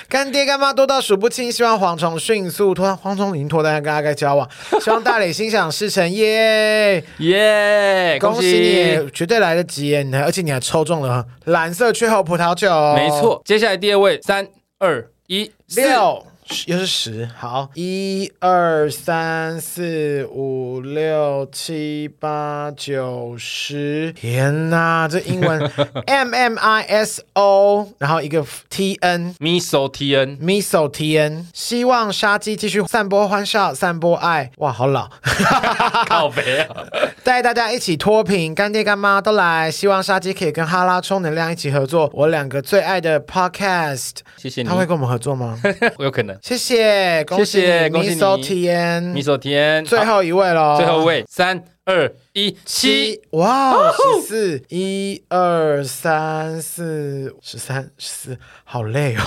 [0.08, 1.50] 干爹干妈多到数不清。
[1.50, 4.48] 希望蝗虫迅速脱，蝗虫已经脱单跟阿该交往。
[4.80, 8.18] 希望大磊心想事成，耶耶！
[8.20, 10.02] 恭喜你，绝对来得及耶！
[10.02, 13.42] 你还而且你还抽中了蓝色雀后葡萄酒，没错。
[13.44, 14.46] 接下来第二位，三
[14.78, 16.24] 二一六。”
[16.66, 25.60] 又是十，好，一二三四五六七八九十，天哪，这英文
[26.06, 35.08] M M I S O，然后一个 T N，Miso T N，Miso T N，希望杀鸡继续散播欢笑，散播爱，哇，好老，
[36.08, 36.84] 靠北啊，
[37.22, 45.58] 带大家一起脱贫，干爹干妈都来，希望杀鸡可以跟哈拉充能量一起合作，我两个最爱的 Podcast，谢谢你，他会跟我们合作吗？
[45.96, 46.39] 我有可能。
[46.42, 48.20] 谢谢，恭喜谢谢，恭喜你。
[48.20, 59.22] TN Miso TN，最后一位喽，最后一位，三二一七，哇，十四，一二三四，十三十四，好累哦。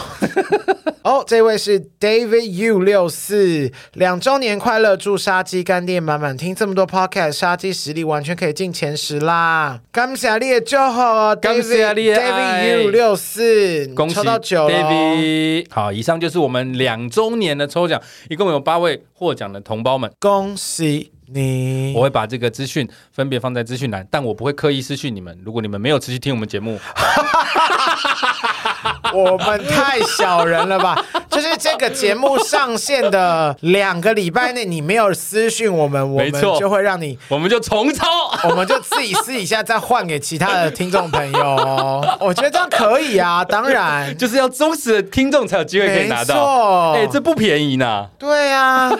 [1.04, 9.82] 哦，这位是 David U 六四，两周年快乐，祝杀鸡干爹满满，听这么多 Podcast，杀鸡实力完全可以进前十啦。
[9.92, 15.66] 感谢你的祝福哦，David David U 六四，恭喜抽到九 David。
[15.70, 21.12] 好，以上就是我们两周年的抽奖，一共有八位获奖的同胞们，恭喜。
[21.34, 25.38] 你我会把这个资讯分别放在资讯栏，但我不会刻意私讯你们。
[25.44, 26.80] 如果你们没有持续听我们节目，
[29.14, 31.04] 我们太小人了吧？
[31.30, 38.06] 就是这个节目上线的两个礼拜内，你没有私讯我们，我们就会让你，我们就重抽，
[38.50, 42.18] 我们就自己私底下再换给其他的听众朋友哦。
[42.20, 46.92] 我觉得这样可以啊，当然就是要忠实的听众才有机会可以拿到。
[46.94, 48.08] 哎，这不便宜呢。
[48.20, 48.92] 对啊，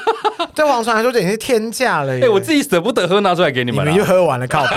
[0.56, 2.14] 对黄传来说这已经是天价了。
[2.14, 4.76] 哎，我自己舍不得喝，拿出来给你们，你们又喝完了，靠北。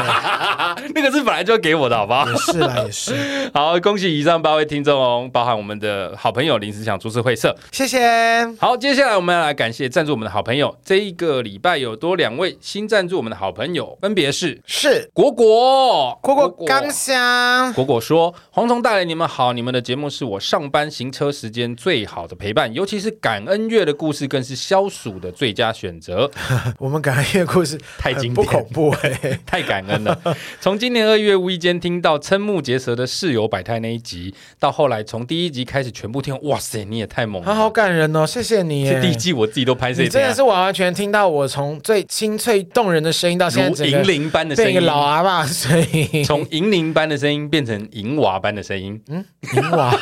[0.95, 2.27] 那个是本来就要给我的，好不好？
[2.29, 3.51] 也是啦，也是。
[3.55, 8.47] 好，恭喜以上八位听众哦，包含我们的好朋友临时想株式会社，谢谢。
[8.59, 10.77] 好，接下来我们要来感谢赞助我们的好朋友。
[10.85, 17.73] 这一个礼拜有多两位新赞助我们的好朋友，分别是是果果，果果刚香。
[17.73, 26.31] 果果说：“蝗虫大人，你们好，你们的节目是我上班行车时间最好的陪伴，尤其是感恩月的故事更是消暑的最佳选择。
[26.79, 30.19] 我们感恩月故事 太经典，不恐怖哎、欸， 太感恩了。
[30.61, 38.89] 从今年二月无意间听到瞠目结舌的室友百态那一集，到后来从第一集开始全部听，哇塞，你也太猛了，好感人哦，谢谢你。
[38.89, 49.25] 这第一季我自己都拍这，真的是完完全听到我从最清脆动人的声音到现在银铃般的声音，变一个老阿爸声音，从银铃般的声音变成银娃般的声音，嗯，
[49.55, 49.97] 银娃。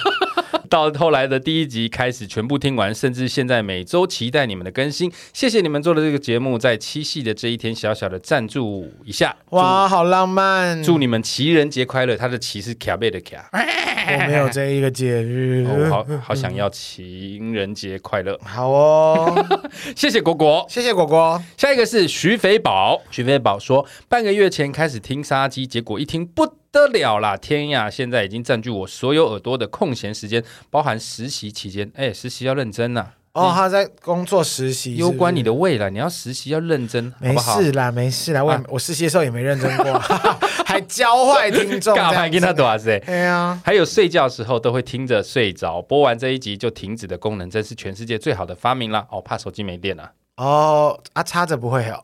[0.74, 5.08] 到后来的第一集开始全部听完，甚至现在每周期待你们的更新。
[5.32, 9.36] 谢谢你们做的这个节目，在七夕的这一天小小的赞助一下。
[9.50, 10.82] 哇，好浪漫！
[10.82, 12.16] 祝你们情人节快乐。
[12.16, 18.36] 他的旗是卡贝的卡， 我没有这一个节日，哦、好好想要情人节快乐。
[18.42, 19.46] 好哦，
[19.94, 21.40] 谢谢果果，谢谢果果。
[21.56, 26.63] 下一个是徐肥宝，徐肥宝说半个月前开始听杀鸡，结果一听不。
[26.74, 27.36] 得了啦！
[27.36, 31.88] 天呀，现在已经占据我所有耳朵的空闲时间，包含实习期间。
[31.94, 33.14] 哎，实习要认真呐、啊！
[33.34, 35.88] 哦，他在工作实习，攸关你的未来。
[35.88, 38.42] 你要实习要认真，没事啦，没事啦。
[38.42, 39.96] 我、啊、我实习的时候也没认真过，
[40.66, 42.98] 还教坏听众， 干嘛跟他多少岁？
[43.06, 49.06] 对啊，还有睡觉的时候都会听着睡着，播完这一集就停止的功能，真是全世界最好的发明啦。
[49.10, 50.10] 哦，怕手机没电了。
[50.37, 52.01] 哦啊，插着不会哦，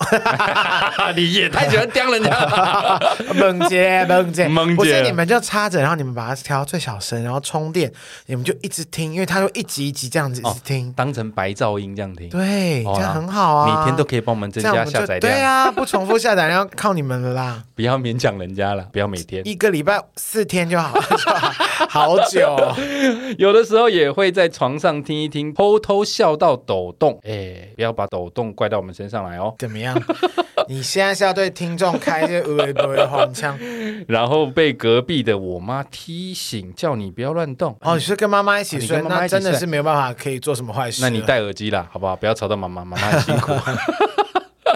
[1.17, 3.01] 你也太喜欢刁人家了，
[3.35, 7.93] 猛姐猛姐，不是你们就插着，然后你们把它调到最小声，然后充电，
[8.27, 20.95] 你们就一直听，因为它就一集一集这样子一直听，当成白噪音这样听，对，这样很好啊，每天都可以帮我们增加下载量，对啊，不重复下载量靠你们了啦，不要勉强人家了，不要每天，一个礼拜四天就好，
[21.91, 22.57] 好久，
[23.39, 28.20] 有的时候也会在床上听一听，偷偷笑到抖动，哎，不要把抖。
[28.21, 29.55] 抖动怪到我们身上来哦？
[29.59, 29.97] 怎么样？
[30.69, 33.59] 你现在是要对听众开一些无谓的黄腔，
[34.07, 37.75] 然后被隔壁的我妈提醒，叫你不要乱动。
[37.81, 41.01] 哦，你是跟妈妈一起睡，啊、妈妈一起睡，那真的是没有办法可以做什么坏事。
[41.03, 42.15] 那你戴耳机啦，好不好？
[42.15, 43.53] 不要吵到妈妈，妈妈很辛苦。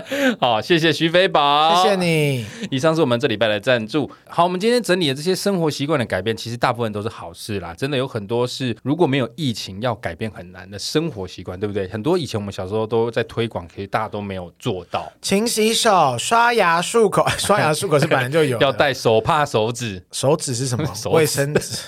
[0.41, 2.45] 好，谢谢徐飞宝，谢谢你。
[2.71, 4.11] 以上是我们这礼拜的赞助。
[4.29, 7.75] 好，我们今天整理的这些生活习惯的改变，其实大部分都是好事啦。
[7.75, 11.89] 真的有很多是如果没有疫情要改变很难的生活习惯，对不对？
[11.89, 15.11] 很多以前我们小时候都在推广，其实大家都没有做到。
[15.23, 17.27] 勤洗手、刷牙、漱口。
[17.39, 20.03] 刷牙漱口是本来就有，要戴手帕、手指。
[20.13, 20.87] 手指是什么？
[20.95, 21.79] 手卫生纸。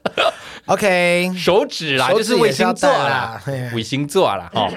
[0.66, 3.40] OK，手指啦，就是卫星座啦，
[3.74, 4.70] 卫星座啦，哦。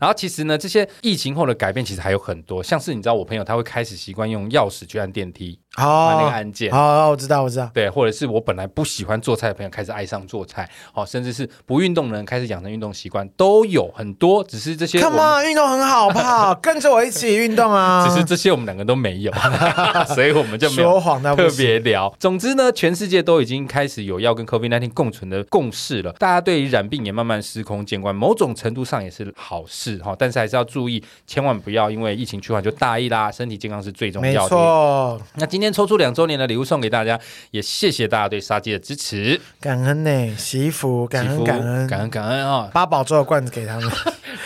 [0.00, 5.60] 然后其实呢，这些疫情后的改变其实还有很多，像是你知道，我朋友他会开始习惯用钥匙去按电梯。
[5.76, 6.72] 哦，那个按键。
[6.72, 7.70] 哦，我知道，我知道。
[7.74, 14.44] 对，或者是我本来不喜欢做菜的朋友开始爱上做菜，好，甚至是不运动的人开始养成运动习惯，都有很多。
[14.44, 16.54] 只是这些，Come on，运动很好，好不好？
[16.62, 18.06] 跟着我一起运动啊！
[18.08, 19.32] 只是这些我们两个都没有，
[20.14, 21.00] 所以我们就没有
[21.36, 22.14] 特别聊。
[22.18, 26.12] 总之呢，全世界都已经开始有要跟 COVID-19 共存的共识了。
[26.12, 30.14] 大家对于染病也慢慢司空见惯，某种程度上也是好事哈。
[30.18, 33.30] 但是还是要注意，千万不要因为疫情趋缓就大意啦。
[33.30, 34.54] 身体健康是最重要的。
[34.56, 35.20] 没错。
[35.34, 37.18] 那今天抽出两周年的礼物送给大家，
[37.50, 42.70] 也谢谢大家对沙鸡的支持，感恩呢，媳妇感恩感恩感恩感恩啊！
[42.72, 43.90] 八宝粥的罐子给他们。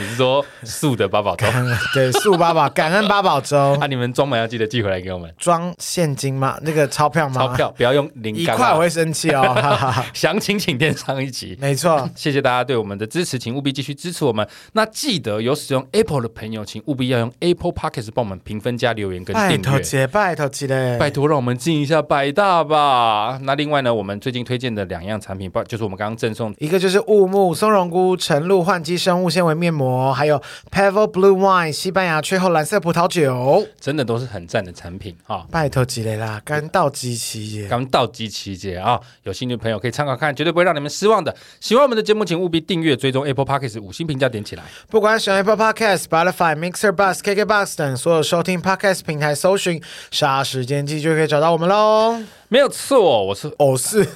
[0.00, 1.46] 你是说素的八宝粥？
[1.92, 3.56] 对，素八宝， 感恩八宝粥。
[3.80, 5.32] 啊，你们装满要记得寄回来给我们。
[5.38, 6.56] 装现金吗？
[6.62, 7.34] 那个钞票吗？
[7.34, 9.56] 钞票不要用零一块，我会生气哦。
[10.14, 11.56] 详情请电商一集。
[11.60, 14.46] 没错， 谢谢大家对我们的支持，请务必继续支持我们。
[14.74, 19.56] 那记得有使用 Apple 的朋友，请务必要用 Apple Podcast 帮我们评分加留言跟订阅。
[19.56, 23.38] 拜托姐，拜托姐嘞，拜托让我们进一下百大吧。
[23.42, 30.40] 那另外呢，我们最近推荐的两样产品，包就是我们刚刚赠送，一个就是雾木松茸菇晨露焕肌生物纤维面膜，还有。
[30.70, 35.46] Pebble Blue Wine 西班牙雀后蓝色葡萄酒，真的都是很赞的产品哈！
[35.50, 39.00] 拜托吉雷啦，干到机器耶，干到机期节啊！
[39.24, 41.34] 有兴趣的朋友可以参考看，绝对不会让你们失望的。
[41.58, 44.62] 喜欢我们的节目，请务必订阅、追踪 Apple Podcast 五星评价点起来。
[44.88, 52.20] 不管是 Apple Podcast、Spotify、Mixer、Bus、KKBox 等所有收听 Podcast 平台，搜寻“杀时间机”就可以找到我们喽。
[52.50, 54.06] 没有错，我是哦是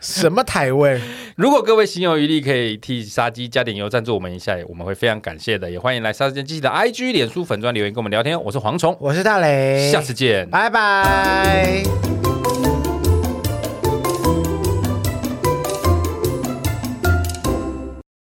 [0.00, 1.00] 什么台位？
[1.36, 5.70] 如果各位心有余力，可以替杀鸡加点油赞助我们一下，我们会非常感谢的。
[5.70, 8.38] 也欢迎来沙时间机器的 IG、脸书粉专留言跟我们聊天。
[8.44, 12.29] 我是蝗虫，我是大雷，下次见，拜拜。